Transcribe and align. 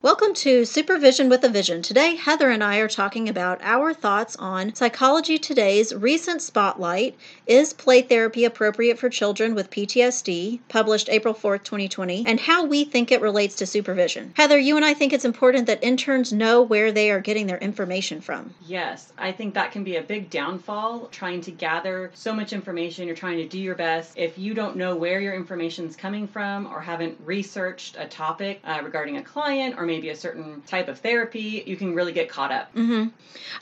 Welcome 0.00 0.32
to 0.34 0.64
Supervision 0.64 1.28
with 1.28 1.42
a 1.42 1.48
Vision. 1.48 1.82
Today, 1.82 2.14
Heather 2.14 2.50
and 2.50 2.62
I 2.62 2.76
are 2.76 2.88
talking 2.88 3.28
about 3.28 3.58
our 3.62 3.92
thoughts 3.92 4.36
on 4.36 4.72
Psychology 4.72 5.38
Today's 5.38 5.92
recent 5.92 6.40
spotlight 6.40 7.16
Is 7.48 7.72
Play 7.72 8.02
Therapy 8.02 8.44
Appropriate 8.44 8.96
for 8.96 9.10
Children 9.10 9.56
with 9.56 9.70
PTSD, 9.70 10.60
published 10.68 11.08
April 11.08 11.34
4th, 11.34 11.64
2020, 11.64 12.24
and 12.28 12.38
how 12.38 12.64
we 12.64 12.84
think 12.84 13.10
it 13.10 13.20
relates 13.20 13.56
to 13.56 13.66
supervision. 13.66 14.32
Heather, 14.36 14.56
you 14.56 14.76
and 14.76 14.84
I 14.84 14.94
think 14.94 15.12
it's 15.12 15.24
important 15.24 15.66
that 15.66 15.82
interns 15.82 16.32
know 16.32 16.62
where 16.62 16.92
they 16.92 17.10
are 17.10 17.18
getting 17.18 17.48
their 17.48 17.58
information 17.58 18.20
from. 18.20 18.54
Yes, 18.64 19.12
I 19.18 19.32
think 19.32 19.54
that 19.54 19.72
can 19.72 19.82
be 19.82 19.96
a 19.96 20.02
big 20.02 20.30
downfall 20.30 21.08
trying 21.10 21.40
to 21.40 21.50
gather 21.50 22.12
so 22.14 22.32
much 22.32 22.52
information. 22.52 23.08
You're 23.08 23.16
trying 23.16 23.38
to 23.38 23.48
do 23.48 23.58
your 23.58 23.74
best. 23.74 24.16
If 24.16 24.38
you 24.38 24.54
don't 24.54 24.76
know 24.76 24.94
where 24.94 25.20
your 25.20 25.34
information 25.34 25.86
is 25.88 25.96
coming 25.96 26.28
from 26.28 26.68
or 26.68 26.80
haven't 26.80 27.18
researched 27.24 27.96
a 27.98 28.06
topic 28.06 28.60
uh, 28.62 28.80
regarding 28.84 29.16
a 29.16 29.22
client 29.24 29.74
or 29.76 29.87
maybe 29.88 30.10
a 30.10 30.16
certain 30.16 30.62
type 30.62 30.86
of 30.86 31.00
therapy, 31.00 31.64
you 31.66 31.76
can 31.76 31.94
really 31.94 32.12
get 32.12 32.28
caught 32.28 32.52
up. 32.52 32.72
Mm-hmm. 32.74 33.08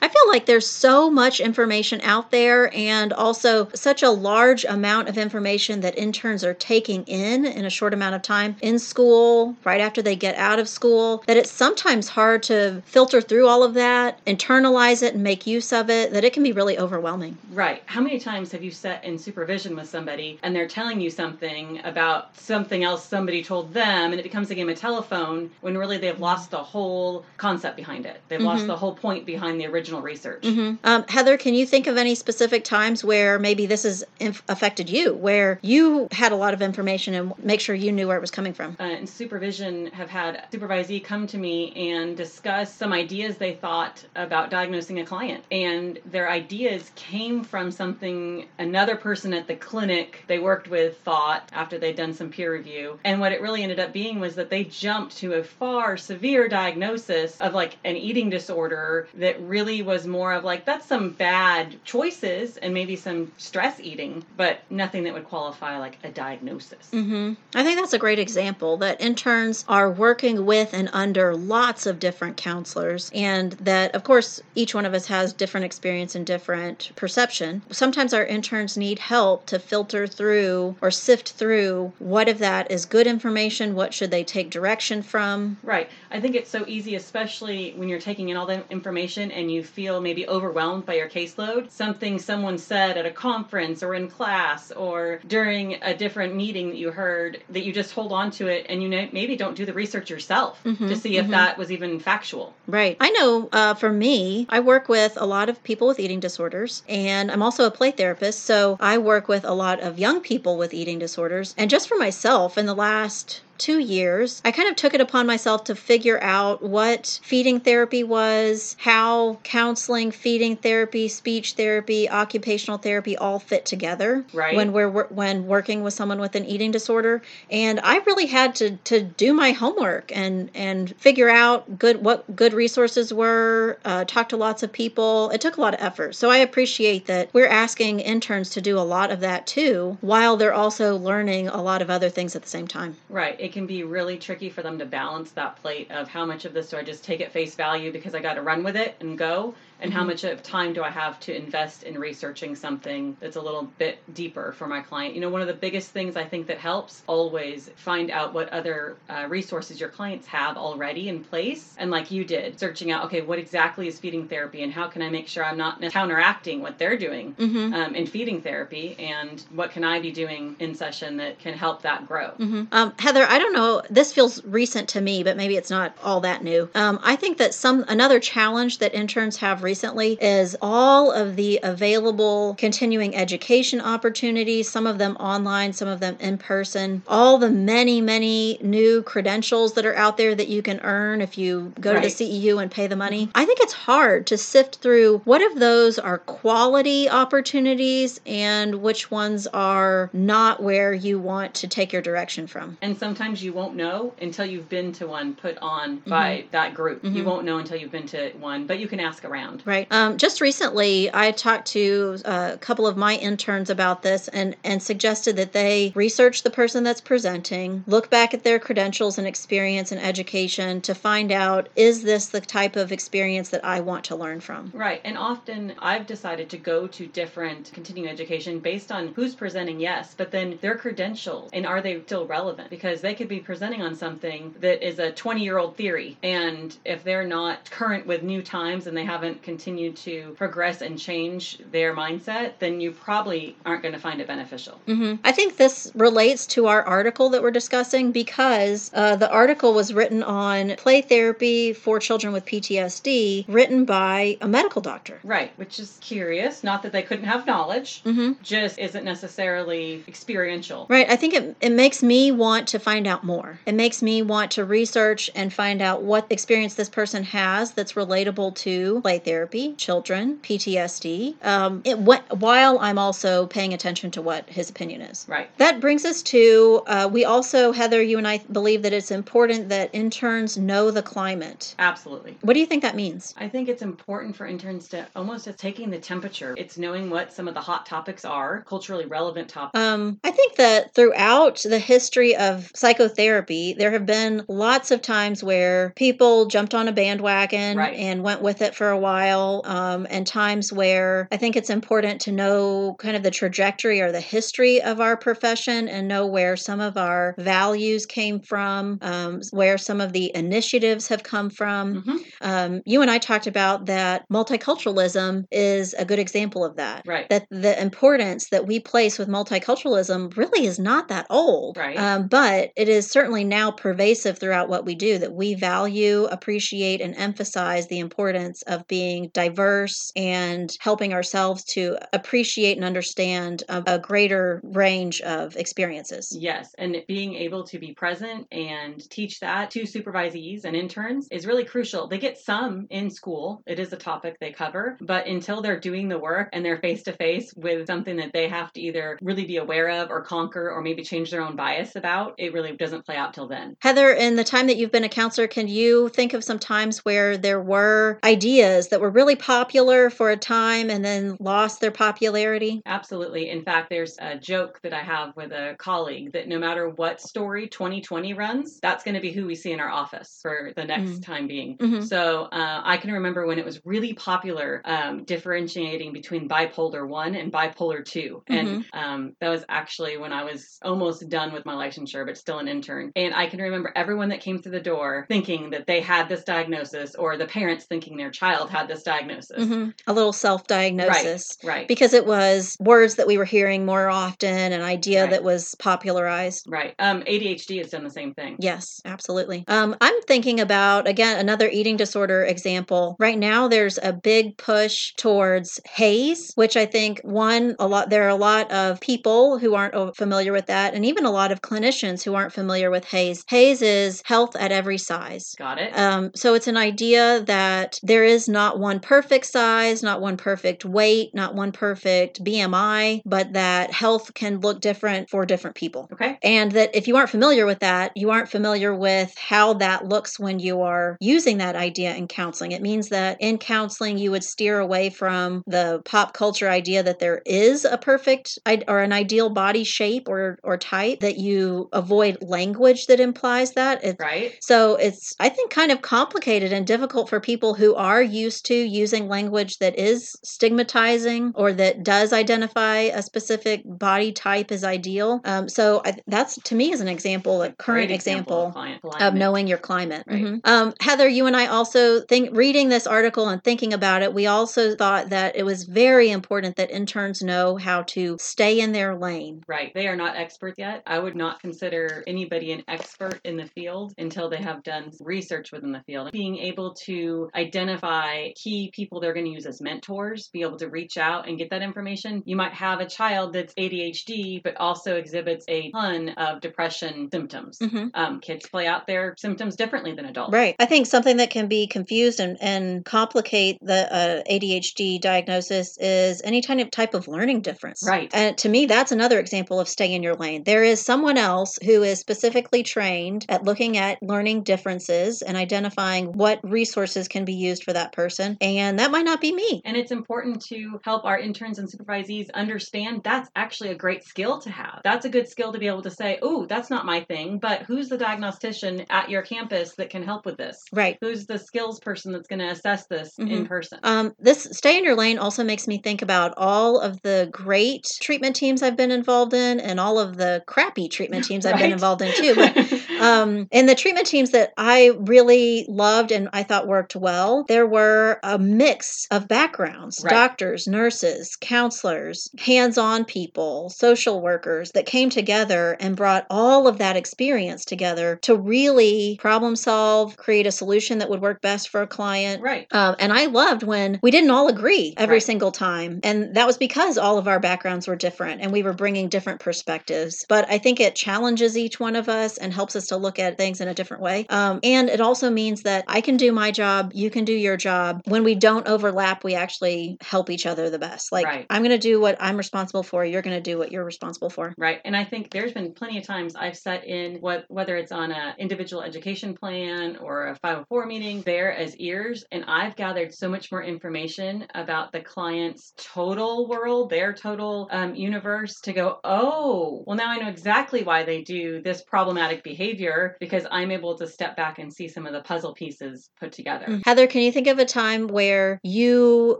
I 0.01 0.07
feel 0.07 0.27
like 0.27 0.45
there's 0.45 0.67
so 0.67 1.09
much 1.09 1.39
information 1.39 2.01
out 2.01 2.29
there 2.29 2.71
and 2.75 3.11
also 3.13 3.69
such 3.73 4.03
a 4.03 4.11
large 4.11 4.63
amount 4.65 5.09
of 5.09 5.17
information 5.17 5.81
that 5.81 5.97
interns 5.97 6.43
are 6.43 6.53
taking 6.53 7.03
in 7.05 7.45
in 7.45 7.65
a 7.65 7.69
short 7.69 7.93
amount 7.93 8.13
of 8.13 8.21
time 8.21 8.55
in 8.61 8.77
school, 8.77 9.55
right 9.63 9.81
after 9.81 10.01
they 10.01 10.15
get 10.15 10.35
out 10.35 10.59
of 10.59 10.69
school, 10.69 11.23
that 11.25 11.37
it's 11.37 11.49
sometimes 11.49 12.09
hard 12.09 12.43
to 12.43 12.83
filter 12.85 13.21
through 13.21 13.47
all 13.47 13.63
of 13.63 13.73
that, 13.73 14.23
internalize 14.25 15.01
it, 15.01 15.15
and 15.15 15.23
make 15.23 15.47
use 15.47 15.73
of 15.73 15.89
it, 15.89 16.11
that 16.11 16.23
it 16.23 16.33
can 16.33 16.43
be 16.43 16.51
really 16.51 16.77
overwhelming. 16.77 17.37
Right. 17.51 17.81
How 17.85 18.01
many 18.01 18.19
times 18.19 18.51
have 18.51 18.63
you 18.63 18.71
sat 18.71 19.03
in 19.03 19.17
supervision 19.17 19.75
with 19.75 19.89
somebody 19.89 20.39
and 20.43 20.55
they're 20.55 20.67
telling 20.67 20.99
you 20.99 21.09
something 21.09 21.79
about 21.85 22.37
something 22.37 22.83
else 22.83 23.05
somebody 23.05 23.43
told 23.43 23.73
them 23.73 24.11
and 24.11 24.19
it 24.19 24.23
becomes 24.23 24.51
a 24.51 24.55
game 24.55 24.69
of 24.69 24.77
telephone 24.77 25.49
when 25.61 25.77
really 25.77 25.97
they've 25.97 26.16
lost 26.19 26.51
the 26.51 26.57
whole 26.57 27.25
concept 27.37 27.75
behind 27.75 28.05
it? 28.05 28.21
They've 28.27 28.41
lost 28.41 28.67
the 28.67 28.75
whole 28.75 28.95
point 28.95 29.25
behind 29.25 29.59
the 29.59 29.67
original 29.67 30.01
research. 30.01 30.45
Um, 30.45 31.05
Heather, 31.07 31.37
can 31.37 31.53
you 31.53 31.65
think 31.65 31.87
of 31.87 31.97
any 31.97 32.15
specific 32.15 32.63
times 32.63 33.03
where 33.03 33.39
maybe 33.39 33.65
this 33.65 33.83
has 33.83 34.03
inf- 34.19 34.43
affected 34.47 34.89
you, 34.89 35.13
where 35.13 35.59
you 35.61 36.07
had 36.11 36.31
a 36.31 36.35
lot 36.35 36.53
of 36.53 36.61
information 36.61 37.13
and 37.13 37.33
make 37.43 37.59
sure 37.61 37.75
you 37.75 37.91
knew 37.91 38.07
where 38.07 38.17
it 38.17 38.21
was 38.21 38.31
coming 38.31 38.53
from? 38.53 38.75
uh, 38.79 38.83
in 38.83 39.07
supervision 39.07 39.87
have 39.87 40.09
had 40.09 40.45
supervisee 40.51 41.03
come 41.03 41.27
to 41.27 41.37
me 41.37 41.73
and 41.91 42.15
discuss 42.17 42.73
some 42.73 42.93
ideas 42.93 43.37
they 43.37 43.53
thought 43.53 44.03
about 44.15 44.49
diagnosing 44.49 44.99
a 44.99 45.05
client 45.05 45.43
and 45.51 45.99
their 46.05 46.29
ideas 46.29 46.91
came 46.95 47.43
from 47.43 47.71
something 47.71 48.45
another 48.59 48.95
person 48.95 49.33
at 49.33 49.47
the 49.47 49.55
clinic 49.55 50.23
they 50.27 50.39
worked 50.39 50.69
with 50.69 50.97
thought 50.99 51.49
after 51.53 51.77
they'd 51.77 51.95
done 51.95 52.13
some 52.13 52.29
peer 52.29 52.53
review 52.53 52.99
and 53.03 53.19
what 53.19 53.31
it 53.31 53.41
really 53.41 53.63
ended 53.63 53.79
up 53.79 53.93
being 53.93 54.19
was 54.19 54.35
that 54.35 54.49
they 54.49 54.63
jumped 54.63 55.17
to 55.17 55.33
a 55.33 55.43
far 55.43 55.97
severe 56.07 56.47
diagnosis 56.47 57.39
of 57.41 57.53
like 57.53 57.77
an 57.83 57.95
eating 57.95 58.29
disorder 58.29 59.07
that 59.15 59.39
really 59.41 59.81
was 59.81 60.07
more 60.07 60.33
of 60.33 60.43
like 60.43 60.65
that's 60.65 60.85
some 60.85 61.09
bad 61.11 61.75
choices 61.83 62.57
and 62.57 62.73
maybe 62.73 62.95
some 62.95 63.31
stress 63.37 63.79
eating 63.79 64.23
but 64.35 64.59
nothing 64.69 65.03
that 65.03 65.13
would 65.13 65.25
qualify 65.25 65.77
like 65.77 65.97
a 66.03 66.09
diagnosis 66.09 66.89
hmm 66.91 67.33
I 67.53 67.63
think 67.63 67.79
that's 67.79 67.93
a 67.93 67.99
great 67.99 68.19
example 68.19 68.77
that 68.77 69.01
interns 69.01 69.65
are 69.67 69.91
working 69.91 70.45
with 70.45 70.73
and 70.73 70.89
under 70.93 71.35
lots 71.35 71.85
of 71.85 71.99
different 71.99 72.37
counselors, 72.37 73.11
and 73.13 73.53
that, 73.53 73.95
of 73.95 74.03
course, 74.03 74.41
each 74.55 74.75
one 74.75 74.85
of 74.85 74.93
us 74.93 75.07
has 75.07 75.33
different 75.33 75.65
experience 75.65 76.13
and 76.15 76.25
different 76.25 76.91
perception. 76.95 77.63
Sometimes 77.71 78.13
our 78.13 78.25
interns 78.25 78.77
need 78.77 78.99
help 78.99 79.45
to 79.47 79.59
filter 79.59 80.07
through 80.07 80.75
or 80.81 80.91
sift 80.91 81.31
through 81.31 81.93
what 81.99 82.29
of 82.29 82.39
that 82.39 82.69
is 82.69 82.85
good 82.85 83.07
information, 83.07 83.75
what 83.75 83.93
should 83.93 84.11
they 84.11 84.23
take 84.23 84.49
direction 84.49 85.01
from. 85.01 85.57
Right. 85.63 85.89
I 86.11 86.19
think 86.19 86.35
it's 86.35 86.49
so 86.49 86.63
easy, 86.67 86.95
especially 86.95 87.73
when 87.75 87.89
you're 87.89 87.99
taking 87.99 88.29
in 88.29 88.37
all 88.37 88.45
the 88.45 88.63
information 88.69 89.31
and 89.31 89.51
you 89.51 89.63
feel 89.63 89.99
maybe 89.99 90.27
overwhelmed 90.27 90.85
by 90.85 90.95
your 90.95 91.09
caseload. 91.09 91.69
Something 91.69 92.19
someone 92.19 92.57
said 92.57 92.97
at 92.97 93.05
a 93.05 93.11
conference 93.11 93.83
or 93.83 93.93
in 93.93 94.09
class 94.09 94.71
or 94.71 95.19
during 95.27 95.81
a 95.83 95.95
different 95.95 96.35
meeting 96.35 96.69
that 96.69 96.77
you 96.77 96.91
heard 96.91 97.41
that 97.49 97.63
you 97.63 97.73
just 97.73 97.93
hold 97.93 98.11
on 98.11 98.31
to 98.31 98.47
it 98.47 98.65
and 98.69 98.81
you 98.81 98.89
maybe 98.89 99.35
don't 99.35 99.55
do 99.55 99.65
the 99.65 99.73
research 99.73 100.09
yourself 100.09 100.61
to 100.63 100.95
see 100.95 101.17
if 101.17 101.27
that 101.29 101.57
was 101.57 101.71
even 101.71 101.99
factual. 101.99 102.53
Right. 102.67 102.97
I 102.99 103.09
know 103.11 103.49
uh, 103.51 103.73
for 103.73 103.91
me, 103.91 104.45
I 104.49 104.59
work 104.59 104.89
with 104.89 105.17
a 105.17 105.25
lot 105.25 105.49
of 105.49 105.63
people 105.63 105.87
with 105.87 105.99
eating 105.99 106.19
disorders, 106.19 106.83
and 106.87 107.31
I'm 107.31 107.41
also 107.41 107.65
a 107.65 107.71
play 107.71 107.91
therapist. 107.91 108.43
So 108.43 108.77
I 108.79 108.97
work 108.97 109.27
with 109.27 109.43
a 109.45 109.53
lot 109.53 109.79
of 109.79 109.99
young 109.99 110.21
people 110.21 110.57
with 110.57 110.73
eating 110.73 110.99
disorders. 110.99 111.53
And 111.57 111.69
just 111.69 111.87
for 111.87 111.97
myself, 111.97 112.57
in 112.57 112.65
the 112.65 112.75
last 112.75 113.41
two 113.57 113.79
years, 113.79 114.41
I 114.45 114.51
kind 114.51 114.69
of 114.69 114.75
took 114.75 114.93
it 114.93 115.01
upon 115.01 115.27
myself 115.27 115.65
to 115.65 115.75
figure 115.75 116.21
out 116.21 116.61
what 116.61 117.19
feeding 117.23 117.59
therapy 117.59 118.03
was, 118.03 118.75
how 118.79 119.39
counseling, 119.43 120.11
feeding 120.11 120.55
therapy, 120.55 121.07
speech 121.07 121.53
therapy, 121.53 122.09
occupational 122.09 122.77
therapy 122.77 123.17
all 123.17 123.39
fit 123.39 123.65
together 123.65 124.25
Right. 124.33 124.55
when 124.55 124.71
we're 124.73 124.89
when 124.89 125.47
working 125.47 125.83
with 125.83 125.93
someone 125.93 126.19
with 126.19 126.35
an 126.35 126.45
eating 126.45 126.71
disorder. 126.71 127.21
And 127.51 127.79
I 127.81 127.97
really 127.99 128.27
had 128.27 128.55
to 128.55 128.77
to 128.85 129.01
do 129.01 129.33
my 129.33 129.51
homework 129.51 130.11
and 130.15 130.49
and 130.53 130.95
figure 130.97 131.29
out 131.29 131.79
good 131.79 132.03
what 132.03 132.35
good 132.35 132.53
resources 132.53 133.13
were. 133.13 133.77
Uh, 133.85 134.05
talk 134.05 134.29
to 134.29 134.37
lots 134.37 134.63
of 134.63 134.71
people. 134.71 135.29
It 135.31 135.41
took 135.41 135.57
a 135.57 135.61
lot 135.61 135.73
of 135.73 135.81
effort. 135.81 136.15
So 136.15 136.29
I 136.29 136.37
appreciate 136.37 137.05
that 137.07 137.29
we're 137.33 137.47
asking 137.47 137.99
interns 137.99 138.49
to 138.51 138.61
do 138.61 138.77
a 138.77 138.81
lot 138.81 139.11
of 139.11 139.19
that 139.21 139.47
too, 139.47 139.97
while 140.01 140.37
they're 140.37 140.53
also 140.53 140.97
learning 140.97 141.47
a 141.47 141.61
lot 141.61 141.81
of 141.81 141.89
other 141.89 142.09
things 142.09 142.35
at 142.35 142.41
the 142.41 142.49
same 142.49 142.67
time. 142.67 142.95
Right. 143.09 143.35
It 143.47 143.53
can 143.53 143.65
be 143.65 143.85
really 143.85 144.17
tricky 144.17 144.49
for 144.49 144.61
them 144.61 144.77
to 144.77 144.85
balance 144.85 145.31
that 145.31 145.55
plate 145.55 145.89
of 145.89 146.09
how 146.09 146.25
much 146.25 146.43
of 146.43 146.51
this 146.51 146.69
do 146.69 146.75
I 146.75 146.83
just 146.83 147.05
take 147.05 147.21
at 147.21 147.31
face 147.31 147.55
value 147.55 147.93
because 147.93 148.13
I 148.13 148.19
got 148.19 148.33
to 148.33 148.41
run 148.41 148.61
with 148.61 148.75
it 148.75 148.97
and 148.99 149.17
go, 149.17 149.55
and 149.79 149.93
how 149.93 150.03
much 150.03 150.23
of 150.23 150.41
time 150.43 150.73
do 150.73 150.83
I 150.83 150.89
have 150.89 151.19
to 151.21 151.35
invest 151.35 151.83
in 151.83 151.97
researching 151.97 152.55
something 152.55 153.15
that's 153.19 153.35
a 153.35 153.41
little 153.41 153.63
bit 153.77 153.99
deeper 154.13 154.51
for 154.53 154.67
my 154.67 154.81
client. 154.81 155.15
You 155.15 155.21
know, 155.21 155.29
one 155.29 155.41
of 155.41 155.47
the 155.47 155.53
biggest 155.53 155.91
things 155.91 156.15
I 156.15 156.23
think 156.23 156.47
that 156.47 156.57
helps 156.57 157.03
always 157.07 157.69
find 157.75 158.11
out 158.11 158.33
what 158.33 158.49
other 158.49 158.97
uh, 159.09 159.25
resources 159.27 159.79
your 159.79 159.89
clients 159.89 160.27
have 160.27 160.57
already 160.57 161.09
in 161.09 161.23
place, 161.23 161.75
and 161.77 161.91
like 161.91 162.11
you 162.11 162.23
did, 162.23 162.59
searching 162.59 162.91
out 162.91 163.05
okay, 163.05 163.21
what 163.21 163.39
exactly 163.39 163.87
is 163.87 163.99
feeding 163.99 164.27
therapy, 164.27 164.63
and 164.63 164.73
how 164.73 164.87
can 164.87 165.01
I 165.01 165.09
make 165.09 165.27
sure 165.27 165.43
I'm 165.43 165.57
not 165.57 165.81
counteracting 165.91 166.61
what 166.61 166.77
they're 166.77 166.97
doing 166.97 167.35
um, 167.73 167.95
in 167.95 168.07
feeding 168.07 168.41
therapy, 168.41 168.95
and 168.99 169.43
what 169.53 169.71
can 169.71 169.83
I 169.83 169.99
be 169.99 170.11
doing 170.11 170.55
in 170.59 170.75
session 170.75 171.17
that 171.17 171.39
can 171.39 171.53
help 171.53 171.81
that 171.81 172.07
grow. 172.07 172.31
Um, 172.71 172.93
Heather, 172.99 173.23
I 173.23 173.39
don't 173.39 173.53
know. 173.53 173.81
This 173.89 174.13
feels 174.13 174.43
recent 174.45 174.89
to 174.89 175.01
me, 175.01 175.23
but 175.23 175.37
maybe 175.37 175.55
it's 175.57 175.69
not 175.69 175.95
all 176.03 176.21
that 176.21 176.43
new. 176.43 176.69
Um, 176.75 176.99
I 177.03 177.15
think 177.15 177.37
that 177.37 177.53
some 177.53 177.85
another 177.87 178.19
challenge 178.19 178.79
that 178.79 178.93
interns 178.93 179.37
have 179.37 179.63
recently 179.71 180.13
is 180.21 180.55
all 180.61 181.11
of 181.11 181.35
the 181.35 181.59
available 181.61 182.55
continuing 182.57 183.13
education 183.13 183.81
opportunities. 183.81 184.69
Some 184.69 184.87
of 184.87 184.97
them 184.97 185.17
online, 185.17 185.73
some 185.73 185.89
of 185.89 185.99
them 185.99 186.15
in 186.21 186.37
person. 186.37 187.03
All 187.05 187.37
the 187.37 187.49
many, 187.49 187.99
many 187.99 188.59
new 188.61 189.03
credentials 189.03 189.73
that 189.73 189.85
are 189.85 189.93
out 189.95 190.15
there 190.15 190.33
that 190.35 190.47
you 190.47 190.61
can 190.61 190.79
earn 190.83 191.19
if 191.19 191.37
you 191.37 191.73
go 191.81 191.91
Right. 191.91 192.01
to 192.03 192.07
the 192.07 192.15
CEU 192.15 192.59
and 192.61 192.71
pay 192.71 192.87
the 192.87 192.95
money. 192.95 193.27
I 193.35 193.43
think 193.43 193.59
it's 193.61 193.73
hard 193.73 194.25
to 194.27 194.37
sift 194.37 194.77
through 194.77 195.19
what 195.25 195.41
of 195.41 195.59
those 195.59 195.99
are 195.99 196.19
quality 196.19 197.09
opportunities 197.09 198.21
and 198.25 198.75
which 198.75 199.11
ones 199.11 199.47
are 199.47 200.09
not 200.13 200.63
where 200.63 200.93
you 200.93 201.19
want 201.19 201.53
to 201.55 201.67
take 201.67 201.91
your 201.91 202.01
direction 202.01 202.47
from. 202.47 202.77
And 202.81 202.97
sometimes 202.97 203.43
you 203.43 203.51
won't 203.51 203.75
know 203.75 204.13
until 204.21 204.45
you've 204.45 204.69
been 204.69 204.93
to 204.93 205.07
one 205.07 205.35
put 205.35 205.57
on 205.57 205.97
by 206.07 206.45
that 206.51 206.73
group. 206.73 207.03
You 207.03 207.23
Mhm. 207.23 207.25
won't 207.25 207.45
know 207.45 207.57
until 207.57 207.75
you've 207.75 207.91
been 207.91 208.07
to 208.07 208.29
one, 208.39 208.65
but 208.65 208.79
you 208.79 208.87
can 208.87 209.01
ask 209.01 209.25
around. 209.25 209.56
Right. 209.65 209.87
Um, 209.91 210.17
just 210.17 210.41
recently, 210.41 211.09
I 211.13 211.31
talked 211.31 211.67
to 211.69 212.17
uh, 212.25 212.51
a 212.53 212.57
couple 212.57 212.87
of 212.87 212.97
my 212.97 213.15
interns 213.15 213.69
about 213.69 214.01
this 214.01 214.27
and, 214.29 214.55
and 214.63 214.81
suggested 214.81 215.35
that 215.37 215.53
they 215.53 215.91
research 215.95 216.43
the 216.43 216.49
person 216.49 216.83
that's 216.83 217.01
presenting, 217.01 217.83
look 217.87 218.09
back 218.09 218.33
at 218.33 218.43
their 218.43 218.59
credentials 218.59 219.17
and 219.17 219.27
experience 219.27 219.91
and 219.91 220.01
education 220.01 220.81
to 220.81 220.95
find 220.95 221.31
out 221.31 221.69
is 221.75 222.03
this 222.03 222.27
the 222.27 222.41
type 222.41 222.75
of 222.75 222.91
experience 222.91 223.49
that 223.49 223.63
I 223.63 223.79
want 223.79 224.05
to 224.05 224.15
learn 224.15 224.39
from? 224.39 224.71
Right. 224.73 225.01
And 225.03 225.17
often 225.17 225.73
I've 225.79 226.07
decided 226.07 226.49
to 226.49 226.57
go 226.57 226.87
to 226.87 227.07
different 227.07 227.71
continuing 227.73 228.09
education 228.09 228.59
based 228.59 228.91
on 228.91 229.09
who's 229.09 229.35
presenting, 229.35 229.79
yes, 229.79 230.13
but 230.15 230.31
then 230.31 230.57
their 230.61 230.75
credentials 230.75 231.49
and 231.53 231.65
are 231.65 231.81
they 231.81 232.01
still 232.01 232.25
relevant? 232.25 232.69
Because 232.69 233.01
they 233.01 233.13
could 233.13 233.27
be 233.27 233.39
presenting 233.39 233.81
on 233.81 233.95
something 233.95 234.55
that 234.59 234.85
is 234.85 234.99
a 234.99 235.11
20 235.11 235.43
year 235.43 235.57
old 235.57 235.75
theory. 235.75 236.17
And 236.23 236.75
if 236.85 237.03
they're 237.03 237.25
not 237.25 237.69
current 237.69 238.05
with 238.05 238.23
new 238.23 238.41
times 238.41 238.87
and 238.87 238.95
they 238.95 239.05
haven't 239.05 239.43
continued 239.47 239.95
to 239.95 240.33
progress 240.35 240.81
and 240.81 240.99
change 240.99 241.57
their 241.71 241.95
mindset, 241.95 242.51
then 242.59 242.81
you 242.81 242.91
probably 242.91 243.55
aren't 243.65 243.81
going 243.81 243.93
to 243.93 243.99
find 244.07 244.19
it 244.19 244.27
beneficial. 244.27 244.75
hmm 244.85 245.15
I 245.23 245.31
think 245.31 245.55
this 245.55 245.89
relates 245.95 246.45
to 246.47 246.67
our 246.67 246.83
article 246.83 247.29
that 247.29 247.41
we're 247.41 247.57
discussing 247.61 248.11
because 248.11 248.91
uh, 248.93 249.15
the 249.15 249.31
article 249.31 249.73
was 249.73 249.93
written 249.93 250.21
on 250.21 250.75
play 250.75 250.99
therapy 251.01 251.71
for 251.71 251.97
children 251.97 252.33
with 252.33 252.45
PTSD, 252.45 253.45
written 253.47 253.85
by 253.85 254.37
a 254.41 254.47
medical 254.49 254.81
doctor. 254.81 255.19
Right. 255.23 255.51
Which 255.55 255.79
is 255.79 255.97
curious. 256.01 256.61
Not 256.61 256.83
that 256.83 256.91
they 256.91 257.03
couldn't 257.03 257.29
have 257.33 257.47
knowledge, 257.47 258.01
hmm 258.03 258.33
just 258.43 258.77
isn't 258.77 259.05
necessarily 259.05 260.03
experiential. 260.09 260.87
Right. 260.89 261.09
I 261.09 261.15
think 261.15 261.33
it, 261.33 261.55
it 261.61 261.71
makes 261.71 262.03
me 262.03 262.31
want 262.31 262.67
to 262.73 262.79
find 262.79 263.07
out 263.07 263.23
more. 263.23 263.59
It 263.65 263.75
makes 263.75 264.01
me 264.01 264.21
want 264.21 264.51
to 264.51 264.65
research 264.65 265.29
and 265.35 265.53
find 265.53 265.81
out 265.81 266.03
what 266.03 266.27
experience 266.29 266.73
this 266.73 266.89
person 266.89 267.23
has 267.23 267.71
that's 267.71 267.93
relatable 267.93 268.55
to 268.55 269.01
play 269.01 269.19
therapy, 269.19 269.36
children, 269.45 270.39
PTSD, 270.41 271.35
um, 271.45 271.81
it, 271.85 271.99
what, 271.99 272.37
while 272.39 272.79
I'm 272.79 272.97
also 272.97 273.47
paying 273.47 273.73
attention 273.73 274.11
to 274.11 274.21
what 274.21 274.49
his 274.49 274.69
opinion 274.69 275.01
is. 275.01 275.25
Right. 275.29 275.49
That 275.57 275.79
brings 275.79 276.05
us 276.05 276.21
to 276.23 276.81
uh, 276.87 277.09
we 277.11 277.25
also, 277.25 277.71
Heather, 277.71 278.01
you 278.01 278.17
and 278.17 278.27
I 278.27 278.39
believe 278.51 278.81
that 278.83 278.93
it's 278.93 279.11
important 279.11 279.69
that 279.69 279.89
interns 279.93 280.57
know 280.57 280.91
the 280.91 281.01
climate. 281.01 281.75
Absolutely. 281.79 282.37
What 282.41 282.53
do 282.53 282.59
you 282.59 282.65
think 282.65 282.81
that 282.83 282.95
means? 282.95 283.33
I 283.37 283.47
think 283.47 283.69
it's 283.69 283.81
important 283.81 284.35
for 284.35 284.45
interns 284.45 284.87
to 284.89 285.07
almost 285.15 285.45
just 285.45 285.59
taking 285.59 285.89
the 285.89 285.99
temperature. 285.99 286.55
It's 286.57 286.77
knowing 286.77 287.09
what 287.09 287.33
some 287.33 287.47
of 287.47 287.53
the 287.53 287.61
hot 287.61 287.85
topics 287.85 288.25
are, 288.25 288.63
culturally 288.67 289.05
relevant 289.05 289.49
topics. 289.49 289.79
Um, 289.79 290.19
I 290.23 290.31
think 290.31 290.55
that 290.55 290.93
throughout 290.95 291.63
the 291.63 291.79
history 291.79 292.35
of 292.35 292.71
psychotherapy, 292.73 293.73
there 293.73 293.91
have 293.91 294.05
been 294.05 294.45
lots 294.47 294.91
of 294.91 295.01
times 295.01 295.43
where 295.43 295.91
people 295.95 296.45
jumped 296.45 296.73
on 296.73 296.87
a 296.87 296.91
bandwagon 296.91 297.77
Right. 297.77 297.95
and 297.95 298.23
went 298.23 298.41
with 298.41 298.61
it 298.61 298.75
for 298.75 298.89
a 298.89 298.97
while, 298.97 299.17
um, 299.33 300.07
and 300.09 300.25
times 300.27 300.71
where 300.73 301.27
I 301.31 301.37
think 301.37 301.55
it's 301.55 301.69
important 301.69 302.21
to 302.21 302.31
know 302.31 302.95
kind 302.99 303.15
of 303.15 303.23
the 303.23 303.31
trajectory 303.31 304.01
or 304.01 304.11
the 304.11 304.21
history 304.21 304.81
of 304.81 304.99
our 304.99 305.17
profession 305.17 305.87
and 305.87 306.07
know 306.07 306.25
where 306.25 306.55
some 306.57 306.79
of 306.79 306.97
our 306.97 307.35
values 307.37 308.05
came 308.05 308.39
from, 308.39 308.97
um, 309.01 309.41
where 309.51 309.77
some 309.77 310.01
of 310.01 310.13
the 310.13 310.31
initiatives 310.35 311.07
have 311.07 311.23
come 311.23 311.49
from. 311.49 312.03
Mhm. 312.03 312.17
Um, 312.41 312.81
you 312.85 313.01
and 313.01 313.11
I 313.11 313.17
talked 313.17 313.47
about 313.47 313.85
that 313.87 314.23
multiculturalism 314.31 315.43
is 315.51 315.93
a 315.97 316.05
good 316.05 316.19
example 316.19 316.63
of 316.65 316.75
that 316.77 317.03
Right. 317.05 317.27
that 317.29 317.45
the 317.49 317.79
importance 317.81 318.49
that 318.49 318.67
we 318.67 318.79
place 318.79 319.17
with 319.17 319.27
multiculturalism 319.27 320.35
really 320.37 320.65
is 320.65 320.79
not 320.79 321.07
that 321.09 321.25
old. 321.29 321.77
Right. 321.77 321.97
Um, 321.97 322.27
but 322.27 322.71
it 322.75 322.89
is 322.89 323.09
certainly 323.09 323.43
now 323.43 323.71
pervasive 323.71 324.37
throughout 324.37 324.69
what 324.69 324.85
we 324.85 324.95
do, 324.95 325.17
that 325.19 325.33
we 325.33 325.53
value, 325.55 326.25
appreciate, 326.25 327.01
and 327.01 327.15
emphasize 327.15 327.87
the 327.87 327.99
importance 327.99 328.61
of 328.63 328.85
being 328.87 329.06
diverse 329.33 330.11
and 330.15 330.75
helping 330.79 331.13
ourselves 331.13 331.63
to 331.63 331.97
appreciate 332.13 332.77
and 332.77 332.85
understand 332.85 333.63
a, 333.69 333.83
a 333.87 333.99
greater 333.99 334.61
range 334.63 335.21
of 335.21 335.55
experiences. 335.55 336.35
Yes, 336.37 336.73
and 336.77 337.03
being 337.07 337.35
able 337.35 337.63
to 337.65 337.79
be 337.79 337.93
present 337.93 338.47
and 338.51 339.09
teach 339.09 339.39
that 339.39 339.71
to 339.71 339.83
supervisees 339.83 340.65
and 340.65 340.75
interns 340.75 341.27
is 341.31 341.45
really 341.45 341.65
crucial. 341.65 342.07
They 342.07 342.17
get 342.17 342.37
some 342.37 342.87
in 342.89 343.09
school, 343.09 343.63
it 343.65 343.79
is 343.79 343.93
a 343.93 343.97
topic 343.97 344.37
they 344.39 344.51
cover, 344.51 344.97
but 345.01 345.27
until 345.27 345.61
they're 345.61 345.79
doing 345.79 346.07
the 346.07 346.19
work 346.19 346.49
and 346.53 346.63
they're 346.63 346.77
face 346.77 347.03
to 347.03 347.13
face 347.13 347.53
with 347.55 347.87
something 347.87 348.17
that 348.17 348.33
they 348.33 348.47
have 348.47 348.71
to 348.73 348.81
either 348.81 349.17
really 349.21 349.45
be 349.45 349.57
aware 349.57 349.89
of 349.89 350.09
or 350.09 350.21
conquer 350.21 350.71
or 350.71 350.81
maybe 350.81 351.03
change 351.03 351.31
their 351.31 351.41
own 351.41 351.55
bias 351.55 351.95
about, 351.95 352.35
it 352.37 352.53
really 352.53 352.75
doesn't 352.75 353.05
play 353.05 353.15
out 353.15 353.33
till 353.33 353.47
then. 353.47 353.75
Heather, 353.81 354.11
in 354.11 354.35
the 354.35 354.43
time 354.43 354.67
that 354.67 354.77
you've 354.77 354.91
been 354.91 355.03
a 355.03 355.09
counselor, 355.09 355.47
can 355.47 355.67
you 355.67 356.09
think 356.09 356.33
of 356.33 356.43
some 356.43 356.59
times 356.59 357.03
where 357.05 357.37
there 357.37 357.61
were 357.61 358.19
ideas 358.23 358.89
that 358.89 358.96
were 359.01 359.09
really 359.09 359.35
popular 359.35 360.09
for 360.09 360.29
a 360.29 360.37
time 360.37 360.89
and 360.89 361.03
then 361.03 361.37
lost 361.39 361.81
their 361.81 361.91
popularity? 361.91 362.81
Absolutely. 362.85 363.49
In 363.49 363.63
fact, 363.63 363.89
there's 363.89 364.17
a 364.19 364.37
joke 364.37 364.79
that 364.83 364.93
I 364.93 365.01
have 365.01 365.35
with 365.35 365.51
a 365.51 365.75
colleague 365.77 366.33
that 366.33 366.47
no 366.47 366.59
matter 366.59 366.89
what 366.89 367.21
story 367.21 367.67
20/20 367.67 368.37
runs, 368.37 368.79
that's 368.81 369.03
going 369.03 369.15
to 369.15 369.21
be 369.21 369.31
who 369.31 369.45
we 369.45 369.55
see 369.55 369.71
in 369.71 369.79
our 369.79 369.89
office 369.89 370.39
for 370.41 370.71
the 370.75 370.85
next 370.85 371.21
time 371.23 371.47
being. 371.47 371.77
Mhm. 371.77 372.03
So 372.07 372.43
uh, 372.43 372.81
I 372.83 372.97
can 372.97 373.11
remember 373.11 373.45
when 373.45 373.59
it 373.59 373.65
was 373.65 373.79
really 373.85 374.13
popular 374.13 374.81
um, 374.85 375.23
differentiating 375.25 376.13
between 376.13 376.47
bipolar 376.49 377.07
1 377.07 377.35
and 377.35 377.51
bipolar 377.51 378.03
2. 378.03 378.43
And 378.47 378.85
um, 378.93 379.33
that 379.39 379.49
was 379.49 379.63
actually 379.69 380.17
when 380.17 380.33
I 380.33 380.43
was 380.43 380.77
almost 380.81 381.27
done 381.29 381.53
with 381.53 381.65
my 381.65 381.73
licensure, 381.73 382.25
but 382.25 382.37
still 382.37 382.59
an 382.59 382.67
intern. 382.67 383.11
And 383.15 383.33
I 383.33 383.47
can 383.47 383.59
remember 383.61 383.91
everyone 383.95 384.29
that 384.29 384.41
came 384.41 384.61
through 384.61 384.71
the 384.73 384.79
door 384.79 385.25
thinking 385.27 385.71
that 385.71 385.87
they 385.87 386.01
had 386.01 386.29
this 386.29 386.43
diagnosis 386.43 387.15
or 387.15 387.37
the 387.37 387.45
parents 387.45 387.85
thinking 387.85 388.17
their 388.17 388.31
child 388.31 388.69
had 388.69 388.86
this 388.87 389.03
diagnosis. 389.03 389.67
hmm 389.67 389.89
A 390.07 390.13
little 390.13 390.33
self 390.33 390.67
diagnosis. 390.67 391.57
Right. 391.63 391.87
Because 391.87 392.13
it 392.13 392.25
was 392.25 392.75
words 392.79 393.15
that 393.15 393.27
we 393.27 393.37
were 393.37 393.45
hearing 393.45 393.85
more 393.85 394.09
often, 394.09 394.71
an 394.73 394.81
idea 394.81 395.21
Right. 395.23 395.31
that 395.31 395.43
was 395.43 395.75
popularized. 395.79 396.65
Right. 396.67 396.93
Um, 396.99 397.21
ADHD 397.23 397.77
has 397.79 397.89
done 397.89 398.03
the 398.03 398.09
same 398.09 398.33
thing. 398.33 398.57
Yes, 398.59 399.01
absolutely. 399.05 399.63
Um, 399.67 399.95
I'm 400.01 400.21
thinking 400.23 400.59
about 400.59 401.07
again 401.07 401.37
another 401.39 401.67
eating 401.69 401.97
disorder 401.97 402.43
example. 402.43 403.15
Right 403.19 403.37
now, 403.37 403.67
there's 403.67 403.97
a 404.01 404.13
big 404.13 404.57
push 404.57 405.13
towards 405.17 405.79
HAES, 405.85 406.51
which 406.55 406.77
I 406.77 406.85
think 406.85 407.19
one 407.23 407.75
a 407.79 407.87
lot. 407.87 408.09
There 408.09 408.23
are 408.23 408.29
a 408.29 408.35
lot 408.35 408.71
of 408.71 408.99
people 409.01 409.57
who 409.57 409.75
aren't 409.75 410.15
familiar 410.15 410.51
with 410.51 410.67
that, 410.67 410.93
and 410.93 411.05
even 411.05 411.25
a 411.25 411.31
lot 411.31 411.51
of 411.51 411.61
clinicians 411.61 412.23
who 412.23 412.35
aren't 412.35 412.53
familiar 412.53 412.89
with 412.91 413.05
HAES. 413.05 413.43
HAES 413.47 413.81
is 413.81 414.21
health 414.25 414.55
at 414.55 414.71
every 414.71 414.97
size. 414.97 415.53
Got 415.57 415.79
it. 415.79 415.97
Um, 415.97 416.31
so 416.35 416.53
it's 416.53 416.67
an 416.67 416.77
idea 416.77 417.41
that 417.45 417.99
there 418.03 418.23
is 418.23 418.47
not 418.47 418.76
one 418.77 418.99
perfect 418.99 419.45
size, 419.45 420.03
not 420.03 420.21
one 420.21 420.37
perfect 420.37 420.85
weight, 420.85 421.33
not 421.33 421.55
one 421.55 421.71
perfect 421.71 422.43
BMI, 422.43 423.21
but 423.25 423.53
that 423.53 423.91
health 423.91 424.33
can 424.33 424.59
look 424.59 424.81
different 424.81 425.29
for 425.29 425.45
different 425.45 425.75
people. 425.75 426.07
okay. 426.13 426.37
And 426.43 426.71
that 426.73 426.95
if 426.95 427.07
you 427.07 427.17
aren't 427.17 427.29
familiar 427.29 427.65
with 427.65 427.79
that, 427.79 428.11
you 428.15 428.29
aren't 428.29 428.49
familiar 428.49 428.93
with 428.95 429.33
how 429.37 429.73
that 429.75 430.05
looks 430.05 430.39
when 430.39 430.59
you 430.59 430.81
are 430.81 431.17
using 431.19 431.57
that 431.57 431.75
idea 431.75 432.15
in 432.15 432.27
counseling. 432.27 432.71
It 432.71 432.81
means 432.81 433.09
that 433.09 433.37
in 433.39 433.57
counseling, 433.57 434.17
you 434.17 434.31
would 434.31 434.43
steer 434.43 434.79
away 434.79 435.09
from 435.09 435.63
the 435.67 436.01
pop 436.05 436.33
culture 436.33 436.69
idea 436.69 437.03
that 437.03 437.19
there 437.19 437.41
is 437.45 437.85
a 437.85 437.97
perfect 437.97 438.59
or 438.87 438.99
an 438.99 439.13
ideal 439.13 439.49
body 439.49 439.83
shape 439.83 440.27
or, 440.27 440.59
or 440.63 440.77
type, 440.77 441.19
that 441.19 441.37
you 441.37 441.89
avoid 441.93 442.37
language 442.41 443.07
that 443.07 443.19
implies 443.19 443.73
that. 443.73 444.03
It's 444.03 444.17
Right. 444.19 444.55
so 444.61 444.95
it's, 444.95 445.33
I 445.39 445.49
think, 445.49 445.71
kind 445.71 445.91
of 445.91 446.01
complicated 446.01 446.73
and 446.73 446.85
difficult 446.85 447.29
for 447.29 447.39
people 447.39 447.73
who 447.73 447.95
are 447.95 448.21
used 448.21 448.65
to 448.67 448.75
using 448.75 449.27
language 449.27 449.77
that 449.79 449.97
is 449.97 450.35
stigmatizing 450.43 451.53
or 451.55 451.73
that 451.73 452.03
does 452.03 452.33
identify 452.33 452.97
a 452.97 453.21
specific 453.21 453.81
body 453.85 454.31
type 454.31 454.71
as 454.71 454.83
ideal. 454.83 455.41
Um, 455.45 455.69
so 455.69 456.01
I, 456.05 456.17
that's 456.27 456.55
to 456.63 456.75
me 456.75 456.91
is 456.91 457.01
an 457.01 457.07
example, 457.07 457.61
a 457.61 457.71
current 457.73 458.07
Great 458.07 458.11
example. 458.15 458.73
of 458.75 459.21
of 459.21 459.33
knowing 459.33 459.67
your 459.67 459.77
climate. 459.77 460.23
Right. 460.27 460.43
Mhm. 460.43 460.61
Um, 460.63 460.93
Heather, 460.99 461.27
you 461.27 461.45
and 461.47 461.55
I 461.55 461.67
also 461.67 462.21
think 462.21 462.55
reading 462.55 462.89
this 462.89 463.07
article 463.07 463.47
and 463.49 463.63
thinking 463.63 463.93
about 463.93 464.21
it, 464.21 464.33
we 464.33 464.47
also 464.47 464.95
thought 464.95 465.29
that 465.29 465.55
it 465.55 465.63
was 465.63 465.83
very 465.83 466.29
important 466.29 466.75
that 466.75 466.91
interns 466.91 467.41
know 467.41 467.77
how 467.77 468.03
to 468.03 468.37
stay 468.39 468.79
in 468.79 468.91
their 468.91 469.17
lane. 469.17 469.63
Right. 469.67 469.91
They 469.93 470.07
are 470.07 470.15
not 470.15 470.35
experts 470.35 470.75
yet. 470.77 471.03
I 471.07 471.19
would 471.19 471.35
not 471.35 471.59
consider 471.61 472.23
anybody 472.27 472.71
an 472.71 472.83
expert 472.87 473.39
in 473.43 473.57
the 473.57 473.67
field 473.67 474.13
until 474.17 474.49
they 474.49 474.57
have 474.57 474.83
done 474.83 475.11
research 475.21 475.71
within 475.71 475.91
the 475.91 476.01
field. 476.05 476.31
Being 476.31 476.57
able 476.57 476.93
to 477.05 477.49
identify 477.55 478.49
key 478.57 478.91
people 478.93 479.19
they're 479.19 479.33
going 479.33 479.45
to 479.45 479.51
use 479.51 479.65
as 479.65 479.81
mentors, 479.81 480.49
be 480.49 480.61
able 480.61 480.77
to 480.77 480.87
reach 480.87 481.17
out 481.17 481.47
and 481.47 481.57
get 481.57 481.69
that 481.69 481.81
information. 481.81 482.43
You 482.45 482.55
might 482.55 482.73
have 482.73 482.99
a 482.99 483.05
child 483.05 483.53
that's 483.53 483.73
ADHD, 483.75 484.63
but 484.63 484.75
also 484.77 485.15
exhibits 485.15 485.65
a 485.67 485.91
ton 485.91 486.29
of 486.29 486.61
depression 486.61 487.29
symptoms. 487.31 487.79
Mhm. 487.79 488.11
Um, 488.13 488.39
kids 488.39 488.67
play 488.67 488.87
out 488.87 489.07
their 489.07 489.35
symptoms 489.37 489.75
differently 489.75 490.13
than 490.13 490.25
adults. 490.25 490.53
Right. 490.53 490.75
I 490.79 490.85
think 490.85 491.05
something 491.05 491.37
that 491.37 491.49
can 491.49 491.67
be 491.67 491.87
confused 491.87 492.39
and, 492.39 492.57
and 492.61 493.05
complicate 493.05 493.77
the 493.81 494.13
uh, 494.13 494.43
ADHD 494.49 495.19
diagnosis 495.19 495.97
is 495.99 496.41
any 496.43 496.61
kind 496.61 496.81
of 496.81 496.91
type 496.91 497.13
of 497.13 497.27
learning 497.27 497.61
difference. 497.61 498.03
Right. 498.05 498.29
And 498.33 498.57
to 498.59 498.69
me, 498.69 498.85
that's 498.85 499.11
another 499.11 499.39
example 499.39 499.79
of 499.79 499.87
stay 499.87 500.13
in 500.13 500.23
your 500.23 500.35
lane. 500.35 500.63
There 500.63 500.83
is 500.83 501.01
someone 501.01 501.37
else 501.37 501.77
who 501.83 502.03
is 502.03 502.19
specifically 502.19 502.83
trained 502.83 503.45
at 503.49 503.63
looking 503.63 503.97
at 503.97 504.21
learning 504.21 504.63
differences 504.63 505.41
and 505.41 505.57
identifying 505.57 506.33
what 506.33 506.59
resources 506.63 507.27
can 507.27 507.45
be 507.45 507.53
used 507.53 507.83
for 507.83 507.93
that 507.93 508.11
person. 508.55 508.57
And 508.61 508.99
that 508.99 509.11
might 509.11 509.25
not 509.25 509.41
be 509.41 509.53
me. 509.53 509.81
And 509.85 509.97
it's 509.97 510.11
important 510.11 510.61
to 510.67 510.99
help 511.03 511.25
our 511.25 511.37
interns 511.37 511.79
and 511.79 511.89
supervisees 511.89 512.51
understand 512.53 513.21
that's 513.23 513.49
actually 513.55 513.89
a 513.89 513.95
great 513.95 514.23
skill 514.23 514.59
to 514.61 514.69
have. 514.69 515.01
That's 515.03 515.25
a 515.25 515.29
good 515.29 515.47
skill 515.47 515.73
to 515.73 515.79
be 515.79 515.87
able 515.87 516.01
to 516.03 516.11
say, 516.11 516.39
oh, 516.41 516.65
that's 516.65 516.89
not 516.89 517.05
my 517.05 517.21
thing, 517.21 517.59
but 517.59 517.83
who's 517.83 518.09
the 518.09 518.17
diagnostician 518.17 519.05
at 519.09 519.29
your 519.29 519.41
campus 519.41 519.95
that 519.95 520.09
can 520.09 520.23
help 520.23 520.45
with 520.45 520.57
this? 520.57 520.83
Right. 520.91 521.17
Who's 521.21 521.45
the 521.45 521.59
skills 521.59 521.99
person 521.99 522.31
that's 522.31 522.47
going 522.47 522.59
to 522.59 522.69
assess 522.69 523.07
this 523.07 523.35
Mhm. 523.39 523.51
in 523.51 523.65
person? 523.65 523.99
Um, 524.03 524.33
this 524.39 524.67
stay 524.71 524.97
in 524.97 525.03
your 525.03 525.15
lane 525.15 525.37
also 525.37 525.63
makes 525.63 525.87
me 525.87 525.99
think 525.99 526.21
about 526.21 526.53
all 526.57 526.99
of 526.99 527.21
the 527.21 527.49
great 527.51 528.07
treatment 528.21 528.55
teams 528.55 528.83
I've 528.83 528.97
been 528.97 529.11
involved 529.11 529.53
in 529.53 529.79
and 529.79 529.99
all 529.99 530.19
of 530.19 530.37
the 530.37 530.63
crappy 530.67 531.07
treatment 531.07 531.45
teams 531.45 531.65
I've 531.65 531.77
been 531.77 531.91
involved 531.91 532.21
in 532.21 532.33
too. 532.33 532.55
But 532.55 532.77
um, 533.19 533.67
and 533.71 533.87
the 533.87 533.95
treatment 533.95 534.27
teams 534.27 534.51
that 534.51 534.73
I 534.77 535.11
really 535.19 535.85
loved 535.87 536.31
and 536.31 536.49
I 536.53 536.63
thought 536.63 536.87
worked 536.87 537.15
well, 537.15 537.65
there 537.67 537.87
were 537.87 538.36
a 538.43 538.57
mix 538.59 539.27
of 539.31 539.47
backgrounds 539.47 540.21
Right. 540.23 540.33
doctors, 540.33 540.87
nurses, 540.87 541.55
counselors, 541.59 542.49
hands 542.59 542.97
on 542.97 543.25
people, 543.25 543.89
social 543.89 544.41
workers 544.41 544.91
that 544.93 545.05
came 545.05 545.29
together 545.29 545.97
and 545.99 546.15
brought 546.15 546.45
all 546.49 546.87
of 546.87 546.97
that 546.99 547.15
experience 547.15 547.85
together 547.85 548.37
to 548.43 548.55
really 548.55 549.37
problem 549.39 549.75
solve, 549.75 550.37
create 550.37 550.65
a 550.67 550.71
solution 550.71 551.19
that 551.19 551.29
would 551.29 551.41
work 551.41 551.61
best 551.61 551.89
for 551.89 552.01
a 552.01 552.07
client. 552.07 552.61
right. 552.61 552.87
Um, 552.91 553.15
and 553.19 553.31
I 553.33 553.45
loved 553.45 553.83
when 553.83 554.19
we 554.23 554.31
didn't 554.31 554.49
all 554.51 554.67
agree 554.67 555.13
every 555.17 555.35
Right. 555.35 555.43
single 555.43 555.71
time. 555.71 556.19
And 556.23 556.55
that 556.55 556.65
was 556.67 556.77
because 556.77 557.17
all 557.17 557.37
of 557.37 557.47
our 557.47 557.59
backgrounds 557.59 558.07
were 558.07 558.15
different 558.15 558.61
and 558.61 558.71
we 558.71 558.83
were 558.83 558.93
bringing 558.93 559.29
different 559.29 559.59
perspectives. 559.59 560.45
But 560.49 560.69
I 560.69 560.77
think 560.77 560.99
it 560.99 561.15
challenges 561.15 561.77
each 561.77 561.99
one 561.99 562.15
of 562.15 562.29
us 562.29 562.57
and 562.57 562.73
helps 562.73 562.95
us 562.95 563.07
to 563.07 563.17
look 563.17 563.39
at 563.39 563.57
things 563.57 563.81
in 563.81 563.87
a 563.87 563.93
different 563.93 564.23
way. 564.23 564.45
Um, 564.49 564.79
and 564.83 565.09
it 565.09 565.21
also 565.21 565.49
means 565.49 565.83
that 565.83 566.03
I 566.07 566.21
can 566.21 566.37
do 566.37 566.51
my 566.51 566.71
job, 566.71 567.11
you 567.13 567.29
can 567.29 567.45
do 567.45 567.53
your 567.53 567.77
job. 567.77 568.16
When 568.25 568.43
we 568.43 568.55
don't 568.55 568.87
overlap, 568.87 569.43
we 569.43 569.55
actually 569.55 570.17
help 570.21 570.49
each 570.49 570.65
other 570.65 570.89
the 570.89 570.99
best. 570.99 571.31
Like, 571.31 571.45
Right. 571.45 571.65
I'm 571.69 571.81
going 571.81 571.91
to 571.91 571.97
do 571.97 572.19
what 572.19 572.37
I'm 572.39 572.57
responsible 572.57 573.03
for, 573.03 573.25
you're 573.25 573.41
going 573.41 573.55
to 573.55 573.61
do 573.61 573.77
what 573.77 573.91
you're 573.91 574.03
responsible 574.03 574.49
for. 574.49 574.73
Right. 574.77 574.99
And 575.05 575.15
I 575.15 575.23
think 575.23 575.49
there's 575.49 575.73
been 575.73 575.93
plenty 575.93 576.17
of 576.17 576.25
times 576.25 576.55
I've 576.55 576.77
sat 576.77 577.05
in 577.05 577.37
what 577.37 577.65
whether 577.69 577.95
it's 577.95 578.11
on 578.11 578.31
a 578.31 578.55
individual 578.57 579.01
education 579.01 579.55
plan 579.55 580.17
or 580.17 580.47
a 580.47 580.55
504 580.55 581.05
meeting 581.05 581.41
there 581.43 581.73
as 581.73 581.95
ears 581.97 582.43
and 582.51 582.65
I've 582.67 582.95
gathered 582.95 583.33
so 583.33 583.49
much 583.49 583.71
more 583.71 583.83
information 583.83 584.67
about 584.75 585.11
the 585.11 585.21
client's 585.21 585.93
total 585.97 586.67
world, 586.67 587.09
their 587.09 587.33
total 587.33 587.87
um, 587.91 588.15
universe 588.15 588.81
to 588.81 588.93
go, 588.93 589.19
oh, 589.23 590.03
well 590.05 590.17
now 590.17 590.29
I 590.29 590.37
know 590.37 590.49
exactly 590.49 591.03
why 591.03 591.23
they 591.23 591.43
do 591.43 591.81
this 591.81 592.01
problematic 592.03 592.63
behavior 592.63 593.37
because 593.39 593.65
I'm 593.71 593.91
able 593.91 594.17
to 594.17 594.27
step 594.27 594.55
back 594.55 594.79
and 594.79 594.91
see 594.93 595.07
some 595.07 595.25
of 595.25 595.33
the 595.33 595.41
puzzle 595.41 595.73
pieces 595.73 596.29
put 596.39 596.51
together. 596.51 597.01
Heather, 597.05 597.27
can 597.27 597.41
you 597.41 597.51
think 597.51 597.67
of 597.67 597.79
a 597.79 597.85
time 597.85 598.06
where 598.15 598.79
you 598.83 599.59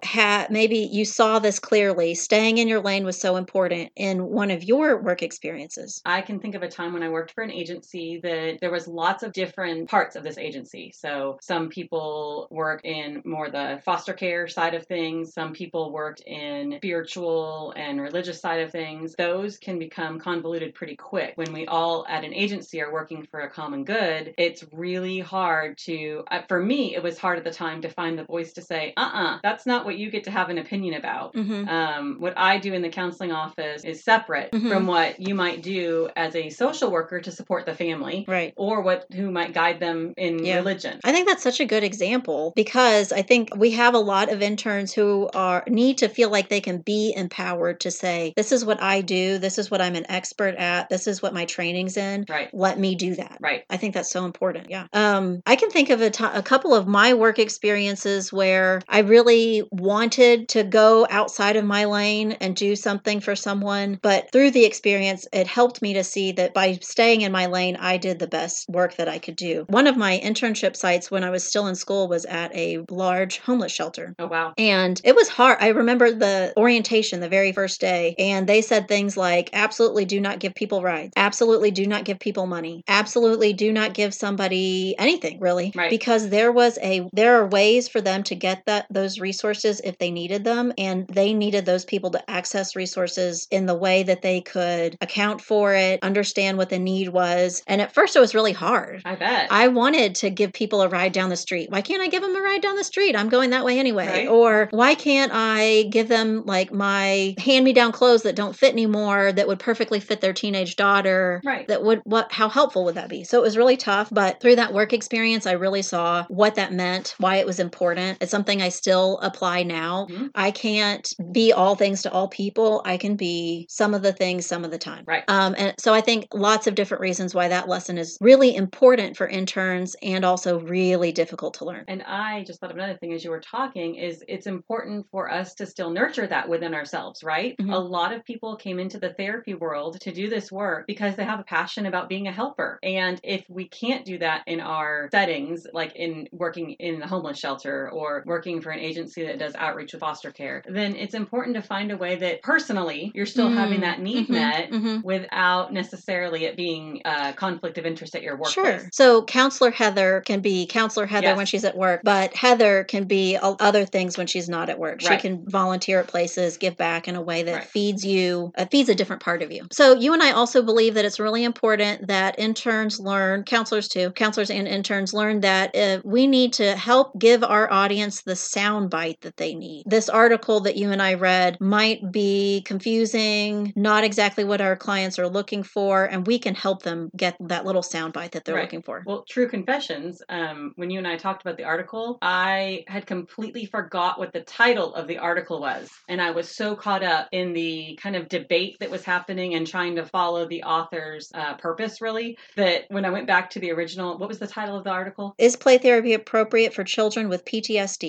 had 0.03 0.49
maybe 0.49 0.77
you 0.77 1.05
saw 1.05 1.39
this 1.39 1.59
clearly? 1.59 2.15
Staying 2.15 2.57
in 2.57 2.67
your 2.67 2.81
lane 2.81 3.05
was 3.05 3.19
so 3.19 3.35
important 3.35 3.91
in 3.95 4.25
one 4.25 4.51
of 4.51 4.63
your 4.63 5.01
work 5.01 5.21
experiences. 5.21 6.01
I 6.05 6.21
can 6.21 6.39
think 6.39 6.55
of 6.55 6.63
a 6.63 6.69
time 6.69 6.93
when 6.93 7.03
I 7.03 7.09
worked 7.09 7.31
for 7.31 7.43
an 7.43 7.51
agency 7.51 8.19
that 8.23 8.59
there 8.61 8.71
was 8.71 8.87
lots 8.87 9.23
of 9.23 9.33
different 9.33 9.89
parts 9.89 10.15
of 10.15 10.23
this 10.23 10.37
agency. 10.37 10.91
So 10.95 11.37
some 11.41 11.69
people 11.69 12.47
work 12.51 12.81
in 12.83 13.21
more 13.25 13.49
the 13.49 13.81
foster 13.83 14.13
care 14.13 14.47
side 14.47 14.73
of 14.73 14.85
things, 14.85 15.33
some 15.33 15.53
people 15.53 15.91
worked 15.91 16.21
in 16.21 16.75
spiritual 16.77 17.73
and 17.75 17.99
religious 17.99 18.39
side 18.39 18.61
of 18.61 18.71
things. 18.71 19.15
Those 19.17 19.57
can 19.57 19.79
become 19.79 20.19
convoluted 20.19 20.73
pretty 20.73 20.95
quick. 20.95 21.33
When 21.35 21.53
we 21.53 21.65
all 21.67 22.05
at 22.07 22.23
an 22.23 22.33
agency 22.33 22.81
are 22.81 22.91
working 22.91 23.27
for 23.29 23.41
a 23.41 23.49
common 23.49 23.83
good, 23.83 24.33
it's 24.37 24.63
really 24.71 25.19
hard 25.19 25.77
to 25.79 26.23
uh, 26.31 26.41
for 26.47 26.61
me 26.61 26.95
it 26.95 27.03
was 27.03 27.17
hard 27.17 27.37
at 27.37 27.43
the 27.43 27.51
time 27.51 27.81
to 27.81 27.89
find 27.89 28.17
the 28.17 28.23
voice 28.23 28.36
to 28.45 28.61
say, 28.61 28.93
"Uh-uh, 28.97 29.39
that's 29.43 29.65
not 29.65 29.85
what 29.85 29.97
you 29.97 30.09
get 30.11 30.23
to 30.25 30.31
have 30.31 30.49
an 30.49 30.57
opinion 30.57 30.93
about." 30.95 31.33
Mm-hmm. 31.33 31.67
um, 31.69 32.15
what 32.19 32.33
I 32.37 32.57
do 32.59 32.73
in 32.73 32.81
the 32.81 32.89
counseling 32.89 33.31
office 33.31 33.83
is 33.83 34.03
separate 34.03 34.51
Mhm. 34.51 34.69
from 34.69 34.87
what 34.87 35.19
you 35.19 35.35
might 35.35 35.61
do 35.61 36.09
as 36.15 36.35
a 36.35 36.49
social 36.49 36.89
worker 36.91 37.19
to 37.21 37.31
support 37.31 37.65
the 37.65 37.73
family 37.73 38.25
Right. 38.27 38.53
or 38.55 38.81
what 38.81 39.05
who 39.13 39.31
might 39.31 39.53
guide 39.53 39.79
them 39.79 40.13
in 40.17 40.43
Yeah. 40.43 40.57
religion. 40.57 40.99
I 41.03 41.11
think 41.11 41.27
that's 41.27 41.43
such 41.43 41.59
a 41.59 41.65
good 41.65 41.83
example 41.83 42.53
because 42.55 43.11
I 43.11 43.21
think 43.21 43.49
we 43.55 43.71
have 43.71 43.93
a 43.93 43.99
lot 43.99 44.31
of 44.31 44.41
interns 44.41 44.93
who 44.93 45.29
are 45.33 45.63
need 45.67 45.97
to 45.99 46.07
feel 46.09 46.29
like 46.29 46.49
they 46.49 46.61
can 46.61 46.79
be 46.79 47.13
empowered 47.15 47.79
to 47.81 47.91
say, 47.91 48.33
"This 48.35 48.51
is 48.51 48.63
what 48.65 48.81
I 48.81 49.01
do. 49.01 49.37
This 49.37 49.57
is 49.57 49.69
what 49.71 49.81
I'm 49.81 49.95
an 49.95 50.05
expert 50.09 50.55
at. 50.55 50.89
This 50.89 51.07
is 51.07 51.21
what 51.21 51.33
my 51.33 51.45
training's 51.45 51.97
in. 51.97 52.25
Right. 52.29 52.49
Let 52.53 52.79
me 52.79 52.95
do 52.95 53.15
that." 53.15 53.37
Right. 53.39 53.63
I 53.69 53.77
think 53.77 53.93
that's 53.93 54.11
so 54.11 54.25
important. 54.25 54.67
Yeah. 54.69 54.85
Um, 54.93 55.41
I 55.45 55.55
can 55.55 55.69
think 55.69 55.89
of 55.89 56.01
a 56.01 56.09
ti- 56.09 56.23
a 56.33 56.41
couple 56.43 56.73
of 56.73 56.87
my 56.87 57.13
work 57.13 57.39
experiences 57.39 58.26
where 58.31 58.81
I 58.87 58.99
really 58.99 59.63
wanted 59.71 60.49
to 60.49 60.63
go 60.63 61.07
outside 61.09 61.55
of 61.55 61.65
my 61.65 61.85
lane 61.85 62.33
and 62.33 62.55
do 62.55 62.75
something 62.75 63.19
for 63.19 63.35
someone, 63.35 63.99
but 64.01 64.31
through 64.31 64.51
the 64.51 64.65
experience, 64.65 65.27
it 65.33 65.47
helped 65.47 65.81
me 65.81 65.93
to 65.93 66.03
see 66.03 66.31
that 66.33 66.53
by 66.53 66.79
staying 66.81 67.21
in 67.21 67.31
my 67.31 67.47
lane, 67.47 67.75
I 67.77 67.97
did 67.97 68.19
the 68.19 68.27
best 68.27 68.69
work 68.69 68.95
that 68.97 69.09
I 69.09 69.19
could 69.19 69.35
do. 69.35 69.65
One 69.69 69.87
of 69.87 69.97
my 69.97 70.19
internship 70.23 70.75
sites 70.75 71.11
when 71.11 71.23
I 71.23 71.29
was 71.29 71.43
still 71.43 71.67
in 71.67 71.75
school 71.75 72.07
was 72.07 72.25
at 72.25 72.55
a 72.55 72.79
large 72.89 73.39
homeless 73.39 73.71
shelter. 73.71 74.15
Oh 74.19 74.27
wow. 74.27 74.53
And 74.57 74.99
it 75.03 75.15
was 75.15 75.29
hard. 75.29 75.57
I 75.61 75.69
remember 75.69 76.11
the 76.11 76.53
orientation 76.57 77.19
the 77.19 77.29
very 77.29 77.51
first 77.51 77.81
day, 77.81 78.15
and 78.17 78.47
they 78.47 78.61
said 78.61 78.87
things 78.87 79.17
like, 79.17 79.49
absolutely 79.53 80.05
do 80.05 80.19
not 80.19 80.39
give 80.39 80.55
people 80.55 80.81
rides, 80.81 81.13
absolutely 81.15 81.71
do 81.71 81.87
not 81.87 82.05
give 82.05 82.19
people 82.19 82.47
money, 82.47 82.83
absolutely 82.87 83.53
do 83.53 83.71
not 83.71 83.93
give 83.93 84.13
somebody 84.13 84.95
anything, 84.97 85.39
really. 85.39 85.71
Right. 85.75 85.89
Because 85.89 86.29
there 86.29 86.51
was 86.51 86.77
a, 86.81 87.07
there 87.13 87.41
are 87.41 87.47
ways 87.47 87.87
for 87.87 88.01
them 88.01 88.16
to 88.23 88.35
get 88.35 88.65
that, 88.65 88.87
those 88.89 89.19
resources 89.19 89.81
if 89.83 89.97
they 89.97 90.11
needed 90.11 90.43
them, 90.43 90.73
and 90.77 91.07
they 91.07 91.33
needed 91.33 91.65
those 91.65 91.85
people 91.85 92.11
to 92.11 92.29
access 92.29 92.75
resources 92.75 93.47
in 93.51 93.65
the 93.65 93.75
way 93.75 94.03
that 94.03 94.21
they 94.21 94.41
could 94.41 94.97
account 95.01 95.41
for 95.41 95.73
it, 95.73 96.01
understand 96.03 96.57
what 96.57 96.69
the 96.69 96.79
need 96.79 97.09
was. 97.09 97.63
And 97.67 97.81
at 97.81 97.93
first, 97.93 98.15
it 98.15 98.19
was 98.19 98.35
really 98.35 98.53
hard. 98.53 99.01
I 99.05 99.15
bet. 99.15 99.47
I 99.51 99.67
wanted 99.67 100.15
to 100.15 100.29
give 100.29 100.53
people 100.53 100.81
a 100.81 100.89
ride 100.89 101.11
down 101.11 101.29
the 101.29 101.35
street. 101.35 101.69
Why 101.69 101.81
can't 101.81 102.01
I 102.01 102.07
give 102.07 102.21
them 102.21 102.35
a 102.35 102.41
ride 102.41 102.61
down 102.61 102.75
the 102.75 102.83
street? 102.83 103.15
I'm 103.15 103.29
going 103.29 103.51
that 103.51 103.65
way 103.65 103.79
anyway. 103.79 104.07
Right. 104.07 104.27
Or 104.27 104.67
why 104.71 104.95
can't 104.95 105.31
I 105.33 105.83
give 105.89 106.07
them 106.07 106.43
like 106.45 106.71
my 106.71 107.35
hand 107.37 107.65
me 107.65 107.73
down 107.73 107.91
clothes 107.91 108.23
that 108.23 108.35
don't 108.35 108.55
fit 108.55 108.73
anymore 108.73 109.31
that 109.31 109.47
would 109.47 109.59
perfectly 109.59 109.99
fit 109.99 110.21
their 110.21 110.33
teenage 110.33 110.75
daughter? 110.75 111.41
Right. 111.43 111.67
That 111.67 111.83
would 111.83 112.01
what 112.03 112.31
how 112.31 112.49
helpful 112.49 112.85
would 112.85 112.95
that 112.95 113.09
be? 113.09 113.23
So 113.23 113.39
it 113.39 113.43
was 113.43 113.57
really 113.57 113.77
tough, 113.77 114.09
but 114.11 114.39
through 114.39 114.57
that 114.57 114.73
work 114.73 114.93
experience 114.93 115.45
I 115.45 115.53
really 115.53 115.81
saw 115.81 116.25
what 116.27 116.55
that 116.55 116.73
meant, 116.73 117.15
why 117.17 117.37
it 117.37 117.45
was 117.45 117.59
important. 117.59 118.06
It's 118.21 118.31
something 118.31 118.61
I 118.61 118.69
still 118.69 119.19
apply 119.19 119.63
now. 119.63 120.07
Mhm. 120.09 120.29
I 120.35 120.51
can't 120.51 121.11
be 121.31 121.51
all 121.51 121.75
things 121.75 122.01
to 122.03 122.11
all 122.11 122.27
people. 122.27 122.81
I 122.85 122.97
can 122.97 123.15
be 123.15 123.65
some 123.69 123.93
of 123.93 124.01
the 124.03 124.13
things 124.13 124.45
some 124.45 124.63
of 124.63 124.71
the 124.71 124.77
time. 124.77 125.03
Right. 125.07 125.23
Um, 125.27 125.55
and 125.57 125.73
so 125.79 125.93
I 125.93 126.01
think 126.01 126.27
lots 126.33 126.67
of 126.67 126.75
different 126.75 127.01
reasons 127.01 127.33
why 127.35 127.47
that 127.47 127.67
lesson 127.67 127.97
is 127.97 128.17
really 128.21 128.55
important 128.55 129.17
for 129.17 129.27
interns 129.27 129.95
and 130.01 130.23
also 130.23 130.59
really 130.59 131.11
difficult 131.11 131.55
to 131.55 131.65
learn. 131.65 131.83
And 131.87 132.03
I 132.03 132.43
just 132.45 132.59
thought 132.59 132.71
of 132.71 132.77
another 132.77 132.97
thing 132.97 133.13
as 133.13 133.23
you 133.23 133.31
were 133.31 133.41
talking 133.41 133.95
is 133.95 134.23
it's 134.27 134.47
important 134.47 135.07
for 135.11 135.31
us 135.31 135.53
to 135.55 135.65
still 135.65 135.89
nurture 135.89 136.27
that 136.27 136.47
within 136.49 136.73
ourselves, 136.73 137.23
right? 137.23 137.55
Mhm. 137.57 137.73
A 137.73 137.77
lot 137.79 138.13
of 138.13 138.23
people 138.23 138.55
came 138.55 138.79
into 138.79 138.99
the 138.99 139.13
therapy 139.13 139.53
world 139.53 139.99
to 140.01 140.11
do 140.11 140.29
this 140.29 140.51
work 140.51 140.85
because 140.87 141.15
they 141.15 141.23
have 141.23 141.39
a 141.39 141.43
passion 141.43 141.85
about 141.85 142.09
being 142.09 142.27
a 142.27 142.31
helper. 142.31 142.79
And 142.83 143.19
if 143.23 143.45
we 143.49 143.67
can't 143.67 144.05
do 144.05 144.17
that 144.19 144.43
in 144.47 144.59
our 144.59 145.09
settings, 145.11 145.65
like 145.73 145.95
in 145.95 146.27
working 146.31 146.71
in 146.71 146.99
the 146.99 147.07
homeless 147.07 147.39
shelter 147.39 147.89
or 147.97 148.23
working 148.25 148.61
for 148.61 148.69
an 148.71 148.79
agency 148.79 149.25
that 149.25 149.39
does 149.39 149.55
outreach 149.55 149.93
with 149.93 150.01
foster 150.01 150.31
care, 150.31 150.63
then 150.67 150.95
it's 150.95 151.13
important 151.13 151.55
to 151.55 151.61
find 151.61 151.91
a 151.91 151.97
way 151.97 152.15
that 152.15 152.41
personally 152.41 153.11
you're 153.15 153.25
still 153.25 153.49
having 153.49 153.81
that 153.81 153.99
need 153.99 154.27
Mhm, 154.27 154.29
met 154.29 154.69
mhm. 154.71 155.03
without 155.03 155.73
necessarily 155.73 156.45
it 156.45 156.55
being 156.55 157.01
a 157.05 157.33
conflict 157.33 157.77
of 157.77 157.85
interest 157.85 158.15
at 158.15 158.21
your 158.21 158.35
workplace. 158.35 158.53
Sure. 158.53 158.89
So 158.91 159.23
counselor 159.23 159.71
Heather 159.71 160.21
can 160.25 160.41
be 160.41 160.65
counselor 160.67 161.05
Heather 161.05 161.29
Yes. 161.29 161.37
when 161.37 161.45
she's 161.45 161.63
at 161.65 161.75
work, 161.75 162.01
but 162.03 162.33
Heather 162.35 162.83
can 162.83 163.05
be 163.05 163.37
other 163.41 163.85
things 163.85 164.17
when 164.17 164.27
she's 164.27 164.47
not 164.47 164.69
at 164.69 164.77
work. 164.77 165.01
She 165.01 165.17
can 165.17 165.43
volunteer 165.47 165.99
at 165.99 166.07
places, 166.07 166.57
give 166.57 166.77
back 166.77 167.07
in 167.07 167.15
a 167.15 167.21
way 167.21 167.43
that 167.43 167.53
Right. 167.55 167.63
feeds 167.63 168.05
you, 168.05 168.51
uh, 168.57 168.65
feeds 168.69 168.89
a 168.89 168.95
different 168.95 169.21
part 169.21 169.41
of 169.41 169.51
you. 169.51 169.65
So 169.71 169.95
you 169.95 170.13
and 170.13 170.21
I 170.21 170.31
also 170.31 170.61
believe 170.61 170.93
that 170.93 171.05
it's 171.05 171.19
really 171.19 171.43
important 171.43 172.07
that 172.07 172.37
interns 172.37 172.99
learn, 172.99 173.43
counselors 173.43 173.87
too, 173.87 174.11
counselors 174.11 174.49
and 174.51 174.67
interns 174.67 175.13
learn 175.13 175.39
that 175.41 175.75
uh, 175.75 175.99
we 176.03 176.27
need 176.27 176.53
to 176.53 176.75
help 176.75 177.17
give 177.17 177.43
our 177.43 177.71
audience 177.71 177.86
the 177.91 178.35
sound 178.35 178.89
bite 178.89 179.21
that 179.21 179.37
they 179.37 179.55
need. 179.55 179.83
This 179.85 180.09
article 180.09 180.59
that 180.61 180.75
you 180.75 180.91
and 180.91 181.01
I 181.01 181.13
read 181.13 181.59
might 181.61 182.11
be 182.11 182.61
confusing, 182.65 183.71
not 183.75 184.03
exactly 184.03 184.43
what 184.43 184.59
our 184.61 184.75
clients 184.75 185.17
are 185.17 185.29
looking 185.29 185.63
for, 185.63 186.05
and 186.05 186.27
we 186.27 186.37
can 186.39 186.53
help 186.53 186.83
them 186.83 187.09
get 187.15 187.37
that 187.39 187.65
little 187.65 187.83
sound 187.83 188.13
bite 188.13 188.31
that 188.33 188.43
they're 188.43 188.55
Right. 188.55 188.63
looking 188.63 188.81
for. 188.81 189.03
Well, 189.05 189.23
true 189.29 189.47
confessions. 189.47 190.21
Um, 190.29 190.73
when 190.75 190.89
you 190.89 190.97
and 190.97 191.07
I 191.07 191.15
talked 191.15 191.41
about 191.41 191.57
the 191.57 191.63
article, 191.63 192.17
I 192.21 192.83
had 192.87 193.05
completely 193.05 193.65
forgot 193.65 194.19
what 194.19 194.33
the 194.33 194.41
title 194.41 194.93
of 194.95 195.07
the 195.07 195.19
article 195.19 195.61
was, 195.61 195.89
and 196.09 196.21
I 196.21 196.31
was 196.31 196.49
so 196.49 196.75
caught 196.75 197.03
up 197.03 197.29
in 197.31 197.53
the 197.53 197.97
kind 198.01 198.15
of 198.15 198.27
debate 198.27 198.77
that 198.79 198.89
was 198.91 199.05
happening 199.05 199.55
and 199.55 199.65
trying 199.65 199.95
to 199.95 200.05
follow 200.05 200.47
the 200.47 200.63
author's 200.63 201.31
uh, 201.33 201.55
purpose, 201.55 202.01
really. 202.01 202.37
That 202.55 202.85
when 202.89 203.05
I 203.05 203.09
went 203.11 203.27
back 203.27 203.49
to 203.51 203.59
the 203.59 203.71
original, 203.71 204.17
what 204.17 204.27
was 204.27 204.39
the 204.39 204.47
title 204.47 204.77
of 204.77 204.83
the 204.83 204.89
article? 204.89 205.35
Is 205.37 205.55
play 205.55 205.77
therapy 205.77 206.13
appropriate 206.13 206.73
for 206.73 206.83
children 206.83 207.29
with 207.29 207.45
PTSD? 207.45 207.66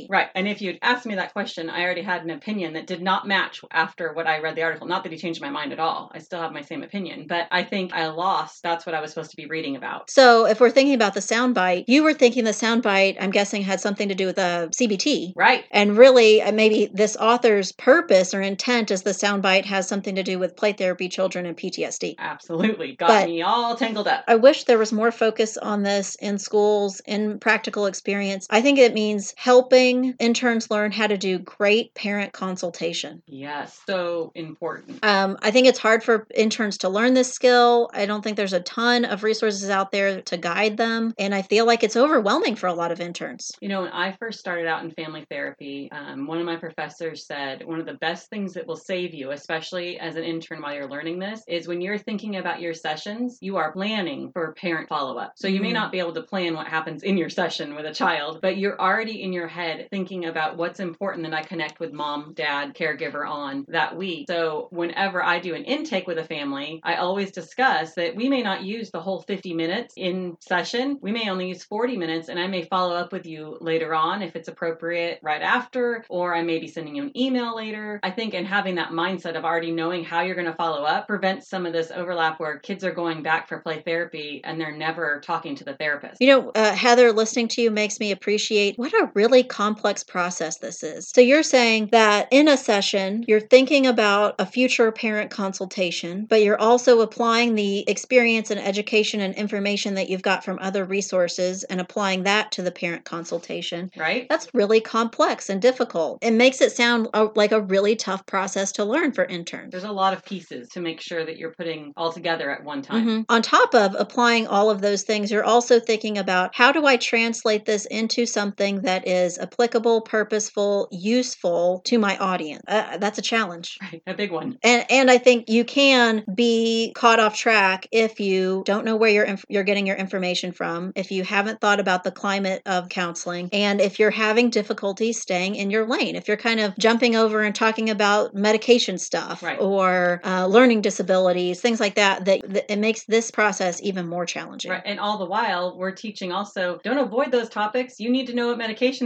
Right. 0.08 0.28
And 0.34 0.46
if 0.48 0.60
you'd 0.62 0.78
asked 0.82 1.06
me 1.06 1.14
that 1.16 1.32
question, 1.32 1.68
I 1.70 1.82
already 1.82 2.02
had 2.02 2.22
an 2.22 2.30
opinion 2.30 2.74
that 2.74 2.86
did 2.86 3.02
not 3.02 3.26
match 3.26 3.60
after 3.70 4.12
what 4.12 4.26
I 4.26 4.40
read 4.40 4.56
the 4.56 4.62
article. 4.62 4.86
Not 4.86 5.02
that 5.02 5.12
he 5.12 5.18
changed 5.18 5.40
my 5.40 5.50
mind 5.50 5.72
at 5.72 5.80
all. 5.80 6.10
I 6.14 6.18
still 6.18 6.40
have 6.40 6.52
my 6.52 6.62
same 6.62 6.82
opinion, 6.82 7.26
but 7.28 7.46
I 7.50 7.62
think 7.64 7.92
I 7.92 8.08
lost. 8.08 8.62
That's 8.62 8.86
what 8.86 8.94
I 8.94 9.00
was 9.00 9.10
supposed 9.10 9.30
to 9.30 9.36
be 9.36 9.46
reading 9.46 9.76
about. 9.76 10.10
So 10.10 10.46
if 10.46 10.60
we're 10.60 10.70
thinking 10.70 10.94
about 10.94 11.14
the 11.14 11.20
soundbite, 11.20 11.84
you 11.88 12.02
were 12.02 12.14
thinking 12.14 12.44
the 12.44 12.50
soundbite, 12.50 13.16
I'm 13.20 13.30
guessing, 13.30 13.62
had 13.62 13.80
something 13.80 14.08
to 14.08 14.14
do 14.14 14.26
with 14.26 14.38
a 14.38 14.68
CBT. 14.72 15.32
Right. 15.36 15.64
And 15.70 15.96
really, 15.96 16.42
uh, 16.42 16.52
maybe 16.52 16.90
this 16.92 17.16
author's 17.16 17.72
purpose 17.72 18.34
or 18.34 18.40
intent 18.42 18.90
is 18.90 19.02
the 19.02 19.10
soundbite 19.10 19.64
has 19.64 19.88
something 19.88 20.14
to 20.14 20.22
do 20.22 20.38
with 20.38 20.56
play 20.56 20.72
therapy, 20.72 21.08
children, 21.08 21.46
and 21.46 21.56
PTSD. 21.56 22.16
Absolutely. 22.18 22.96
Got 22.96 23.08
But- 23.08 23.26
me 23.28 23.42
all 23.42 23.74
tangled 23.76 24.08
up. 24.08 24.24
I 24.28 24.36
wish 24.36 24.64
there 24.64 24.78
was 24.78 24.92
more 24.92 25.10
focus 25.10 25.56
on 25.56 25.82
this 25.82 26.14
in 26.16 26.38
schools, 26.38 27.00
in 27.06 27.38
practical 27.38 27.86
experience. 27.86 28.46
I 28.50 28.60
think 28.60 28.78
it 28.78 28.94
means 28.94 29.34
helping 29.48 30.14
interns 30.18 30.70
learn 30.70 30.92
how 30.92 31.06
to 31.06 31.16
do 31.16 31.38
great 31.38 31.94
parent 31.94 32.34
consultation. 32.34 33.22
Yes. 33.26 33.80
So 33.86 34.30
important. 34.34 35.02
Um, 35.02 35.38
I 35.40 35.50
think 35.50 35.66
it's 35.66 35.78
hard 35.78 36.04
for 36.04 36.26
interns 36.34 36.76
to 36.78 36.90
learn 36.90 37.14
this 37.14 37.32
skill. 37.32 37.88
I 37.94 38.04
don't 38.04 38.20
think 38.20 38.36
there's 38.36 38.52
a 38.52 38.60
ton 38.60 39.06
of 39.06 39.22
resources 39.22 39.70
out 39.70 39.90
there 39.90 40.20
to 40.20 40.36
guide 40.36 40.76
them. 40.76 41.14
And 41.18 41.34
I 41.34 41.40
feel 41.40 41.64
like 41.64 41.82
it's 41.82 41.96
overwhelming 41.96 42.56
for 42.56 42.66
a 42.66 42.74
lot 42.74 42.92
of 42.92 43.00
interns. 43.00 43.50
You 43.62 43.70
know, 43.70 43.80
when 43.84 43.90
I 43.92 44.12
first 44.20 44.38
started 44.38 44.66
out 44.66 44.84
in 44.84 44.90
family 44.90 45.24
therapy, 45.30 45.88
um, 45.92 46.26
one 46.26 46.38
of 46.40 46.44
my 46.44 46.56
professors 46.56 47.24
said 47.24 47.64
one 47.64 47.80
of 47.80 47.86
the 47.86 47.94
best 47.94 48.28
things 48.28 48.52
that 48.52 48.66
will 48.66 48.76
save 48.76 49.14
you, 49.14 49.30
especially 49.30 49.98
as 49.98 50.16
an 50.16 50.24
intern 50.24 50.60
while 50.60 50.74
you're 50.74 50.90
learning 50.90 51.20
this, 51.20 51.42
is 51.48 51.66
when 51.66 51.80
you're 51.80 51.96
thinking 51.96 52.36
about 52.36 52.60
your 52.60 52.74
sessions, 52.74 53.38
you 53.40 53.56
are 53.56 53.72
planning 53.72 54.30
for 54.30 54.52
parent 54.60 54.90
follow 54.90 55.16
up. 55.16 55.32
So 55.36 55.48
you 55.48 55.60
may 55.62 55.70
Mhm. 55.70 55.80
not 55.80 55.92
be 55.92 56.00
able 56.00 56.12
to 56.12 56.22
plan 56.22 56.52
what 56.52 56.66
happens 56.66 57.02
in 57.02 57.16
your 57.16 57.30
session 57.30 57.74
with 57.74 57.86
a 57.86 57.94
child, 57.94 58.40
but 58.42 58.58
you're 58.58 58.78
already 58.78 59.22
in 59.22 59.32
your 59.32 59.37
head 59.46 59.86
thinking 59.90 60.24
about 60.24 60.56
what's 60.56 60.80
important 60.80 61.24
that 61.24 61.34
I 61.34 61.42
connect 61.42 61.78
with 61.78 61.92
mom, 61.92 62.32
dad, 62.34 62.74
caregiver 62.74 63.28
on 63.28 63.64
that 63.68 63.96
week. 63.96 64.26
So 64.28 64.68
whenever 64.70 65.22
I 65.22 65.38
do 65.38 65.54
an 65.54 65.64
intake 65.64 66.06
with 66.06 66.18
a 66.18 66.24
family, 66.24 66.80
I 66.82 66.96
always 66.96 67.30
discuss 67.30 67.94
that 67.94 68.16
we 68.16 68.28
may 68.28 68.42
not 68.42 68.62
use 68.62 68.90
the 68.90 69.00
whole 69.00 69.20
50 69.20 69.54
minutes 69.54 69.94
in 69.96 70.36
session. 70.40 70.98
We 71.00 71.12
may 71.12 71.30
only 71.30 71.48
use 71.48 71.62
40 71.62 71.96
minutes, 71.96 72.28
and 72.28 72.38
I 72.38 72.46
may 72.46 72.62
follow 72.62 72.96
up 72.96 73.12
with 73.12 73.26
you 73.26 73.58
later 73.60 73.94
on 73.94 74.22
if 74.22 74.34
it's 74.34 74.48
appropriate 74.48 75.20
right 75.22 75.42
after, 75.42 76.04
or 76.08 76.34
I 76.34 76.42
may 76.42 76.58
be 76.58 76.66
sending 76.66 76.96
you 76.96 77.04
an 77.04 77.16
email 77.16 77.54
later. 77.54 78.00
I 78.02 78.10
think, 78.10 78.34
and 78.34 78.46
having 78.46 78.76
that 78.76 78.90
mindset 78.90 79.36
of 79.36 79.44
already 79.44 79.70
knowing 79.70 80.04
how 80.04 80.22
you're 80.22 80.34
going 80.34 80.46
to 80.46 80.54
follow 80.54 80.84
up 80.84 81.06
prevents 81.06 81.48
some 81.48 81.66
of 81.66 81.72
this 81.72 81.90
overlap 81.90 82.40
where 82.40 82.58
kids 82.58 82.84
are 82.84 82.92
going 82.92 83.22
back 83.22 83.48
for 83.48 83.60
play 83.60 83.82
therapy 83.82 84.40
and 84.44 84.60
they're 84.60 84.76
never 84.76 85.20
talking 85.20 85.54
to 85.56 85.64
the 85.64 85.74
therapist. 85.74 86.20
You 86.20 86.28
know, 86.28 86.50
uh, 86.54 86.72
Heather, 86.72 87.12
listening 87.12 87.48
to 87.48 87.62
you 87.62 87.70
makes 87.70 88.00
me 88.00 88.12
appreciate 88.12 88.78
what 88.78 88.92
a 88.92 89.10
really 89.14 89.27
complex 89.42 90.02
process 90.02 90.58
this 90.58 90.82
is. 90.82 91.10
So 91.14 91.20
you're 91.20 91.42
saying 91.42 91.88
that 91.92 92.28
in 92.30 92.48
a 92.48 92.56
session, 92.56 93.24
you're 93.28 93.40
thinking 93.40 93.86
about 93.86 94.34
a 94.38 94.46
future 94.46 94.90
parent 94.92 95.30
consultation, 95.30 96.26
but 96.28 96.42
you're 96.42 96.60
also 96.60 97.00
applying 97.00 97.54
the 97.54 97.88
experience 97.88 98.50
and 98.50 98.60
education 98.60 99.20
and 99.20 99.34
information 99.34 99.94
that 99.94 100.08
you've 100.08 100.22
got 100.22 100.44
from 100.44 100.58
other 100.60 100.84
resources 100.84 101.64
and 101.64 101.80
applying 101.80 102.22
that 102.24 102.52
to 102.52 102.62
the 102.62 102.70
parent 102.70 103.04
consultation. 103.04 103.90
right? 103.96 104.26
That's 104.28 104.48
really 104.54 104.80
complex 104.80 105.48
and 105.50 105.60
difficult. 105.60 106.18
It 106.22 106.32
makes 106.32 106.60
it 106.60 106.72
sound 106.72 107.08
uh, 107.14 107.28
like 107.34 107.52
a 107.52 107.60
really 107.60 107.96
tough 107.96 108.24
process 108.26 108.72
to 108.72 108.84
learn 108.84 109.12
for 109.12 109.24
interns. 109.24 109.70
There's 109.72 109.84
a 109.84 109.92
lot 109.92 110.12
of 110.12 110.24
pieces 110.24 110.68
to 110.70 110.80
make 110.80 111.00
sure 111.00 111.24
that 111.24 111.36
you're 111.36 111.52
putting 111.52 111.92
all 111.96 112.12
together 112.12 112.50
at 112.50 112.64
one 112.64 112.82
time. 112.82 113.06
Mhm. 113.06 113.24
On 113.28 113.42
top 113.42 113.74
of 113.74 113.94
applying 113.98 114.46
all 114.46 114.70
of 114.70 114.80
those 114.80 115.02
things, 115.02 115.30
you're 115.30 115.44
also 115.44 115.80
thinking 115.80 116.18
about 116.18 116.54
how 116.54 116.72
do 116.72 116.86
I 116.86 116.96
translate 116.96 117.64
this 117.64 117.86
into 117.86 118.26
something 118.26 118.82
that 118.82 119.06
is 119.06 119.17
applicable, 119.38 120.02
purposeful, 120.02 120.88
useful 120.92 121.80
to 121.86 121.98
my 121.98 122.16
audience? 122.18 122.62
Uh, 122.68 122.98
that's 122.98 123.18
a 123.18 123.22
challenge. 123.22 123.78
Right, 123.90 124.02
a 124.06 124.14
big 124.14 124.30
one. 124.30 124.58
And 124.62 124.84
and 124.90 125.10
I 125.10 125.16
think 125.16 125.48
you 125.48 125.64
can 125.64 126.24
be 126.34 126.92
caught 126.94 127.18
off 127.20 127.34
track 127.34 127.86
if 127.90 128.20
you 128.20 128.62
don't 128.66 128.84
know 128.84 128.96
where 128.96 129.08
you're 129.10 129.24
inf- 129.24 129.46
you're 129.48 129.62
getting 129.64 129.86
your 129.86 129.96
information 129.96 130.52
from, 130.52 130.92
if 130.94 131.10
you 131.10 131.24
haven't 131.24 131.60
thought 131.60 131.80
about 131.80 132.04
the 132.04 132.10
climate 132.10 132.60
of 132.66 132.88
counseling, 132.90 133.48
and 133.52 133.80
if 133.80 133.98
you're 133.98 134.10
having 134.10 134.50
difficulty 134.50 135.12
staying 135.14 135.54
in 135.54 135.70
your 135.70 135.86
lane, 135.86 136.16
if 136.16 136.28
you're 136.28 136.36
kind 136.36 136.60
of 136.60 136.76
jumping 136.76 137.16
over 137.16 137.42
and 137.42 137.54
talking 137.54 137.88
about 137.88 138.34
medication 138.34 138.98
stuff 138.98 139.42
Right. 139.42 139.58
or 139.58 140.20
uh, 140.24 140.46
learning 140.46 140.82
disabilities, 140.82 141.60
things 141.60 141.80
like 141.80 141.94
that, 141.94 142.24
that, 142.26 142.40
that 142.52 142.70
it 142.72 142.78
makes 142.78 143.04
this 143.04 143.30
process 143.30 143.80
even 143.82 144.06
more 144.06 144.26
challenging. 144.26 144.70
Right. 144.70 144.82
And 144.84 145.00
all 145.00 145.16
the 145.18 145.24
while, 145.24 145.76
we're 145.78 145.92
teaching 145.92 146.30
also 146.32 146.78
don't 146.84 146.98
avoid 146.98 147.32
those 147.32 147.48
topics. 147.48 147.98
You 147.98 148.10
need 148.10 148.26
to 148.26 148.34
know 148.34 148.48
what 148.48 148.58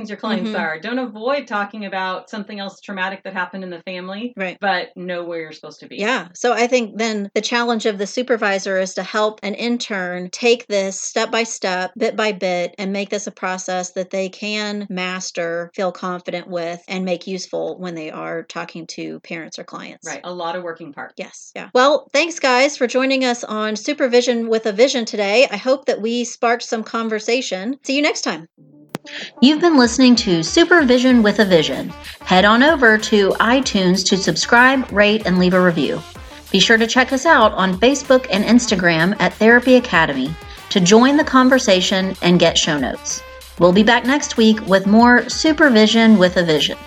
medications 0.02 0.08
your 0.08 0.18
clients 0.18 0.50
Mhm. 0.50 0.58
are. 0.60 0.78
Don't 0.78 0.98
avoid 0.98 1.46
talking 1.46 1.84
about 1.84 2.30
something 2.30 2.58
else 2.58 2.80
traumatic 2.80 3.22
that 3.24 3.32
happened 3.32 3.64
in 3.64 3.70
the 3.70 3.82
family, 3.82 4.32
Right. 4.36 4.56
but 4.60 4.90
know 4.96 5.24
where 5.24 5.40
you're 5.40 5.52
supposed 5.52 5.80
to 5.80 5.86
be. 5.86 5.96
Yeah. 5.96 6.28
So 6.34 6.52
I 6.52 6.66
think 6.66 6.98
then 6.98 7.30
the 7.34 7.40
challenge 7.40 7.86
of 7.86 7.98
the 7.98 8.06
supervisor 8.06 8.78
is 8.78 8.94
to 8.94 9.02
help 9.02 9.40
an 9.42 9.54
intern 9.54 10.30
take 10.30 10.66
this 10.66 11.00
step 11.00 11.30
by 11.30 11.44
step, 11.44 11.92
bit 11.96 12.16
by 12.16 12.32
bit, 12.32 12.74
and 12.78 12.92
make 12.92 13.10
this 13.10 13.26
a 13.26 13.30
process 13.30 13.92
that 13.92 14.10
they 14.10 14.28
can 14.28 14.86
master, 14.90 15.70
feel 15.74 15.92
confident 15.92 16.48
with, 16.48 16.82
and 16.88 17.04
make 17.04 17.26
useful 17.26 17.78
when 17.78 17.94
they 17.94 18.10
are 18.10 18.42
talking 18.42 18.86
to 18.86 19.20
parents 19.20 19.58
or 19.58 19.64
clients. 19.64 20.06
Right. 20.06 20.20
A 20.24 20.32
lot 20.32 20.56
of 20.56 20.62
working 20.62 20.92
parts. 20.92 21.14
Yes. 21.16 21.52
Yeah. 21.54 21.68
Well, 21.74 22.08
thanks, 22.12 22.38
guys, 22.38 22.76
for 22.76 22.86
joining 22.86 23.24
us 23.24 23.44
on 23.44 23.76
Supervision 23.76 24.48
with 24.48 24.66
a 24.66 24.72
Vision 24.72 25.04
today. 25.04 25.46
I 25.50 25.56
hope 25.56 25.86
that 25.86 26.00
we 26.00 26.24
sparked 26.24 26.62
some 26.62 26.82
conversation. 26.82 27.78
See 27.84 27.96
you 27.96 28.02
next 28.02 28.22
time. 28.22 28.46
You've 29.40 29.60
been 29.60 29.76
listening 29.76 30.14
to 30.16 30.44
Supervision 30.44 31.22
with 31.24 31.40
a 31.40 31.44
Vision. 31.44 31.88
Head 32.20 32.44
on 32.44 32.62
over 32.62 32.96
to 32.98 33.30
iTunes 33.30 34.06
to 34.06 34.16
subscribe, 34.16 34.90
rate, 34.92 35.26
and 35.26 35.38
leave 35.38 35.54
a 35.54 35.60
review. 35.60 36.00
Be 36.52 36.60
sure 36.60 36.76
to 36.76 36.86
check 36.86 37.12
us 37.12 37.26
out 37.26 37.52
on 37.52 37.78
Facebook 37.80 38.26
and 38.30 38.44
Instagram 38.44 39.16
at 39.20 39.34
Therapy 39.34 39.74
Academy 39.74 40.32
to 40.70 40.80
join 40.80 41.16
the 41.16 41.24
conversation 41.24 42.14
and 42.22 42.38
get 42.38 42.56
show 42.56 42.78
notes. 42.78 43.22
We'll 43.58 43.72
be 43.72 43.82
back 43.82 44.06
next 44.06 44.36
week 44.36 44.64
with 44.66 44.86
more 44.86 45.28
Supervision 45.28 46.16
with 46.16 46.36
a 46.36 46.44
Vision. 46.44 46.78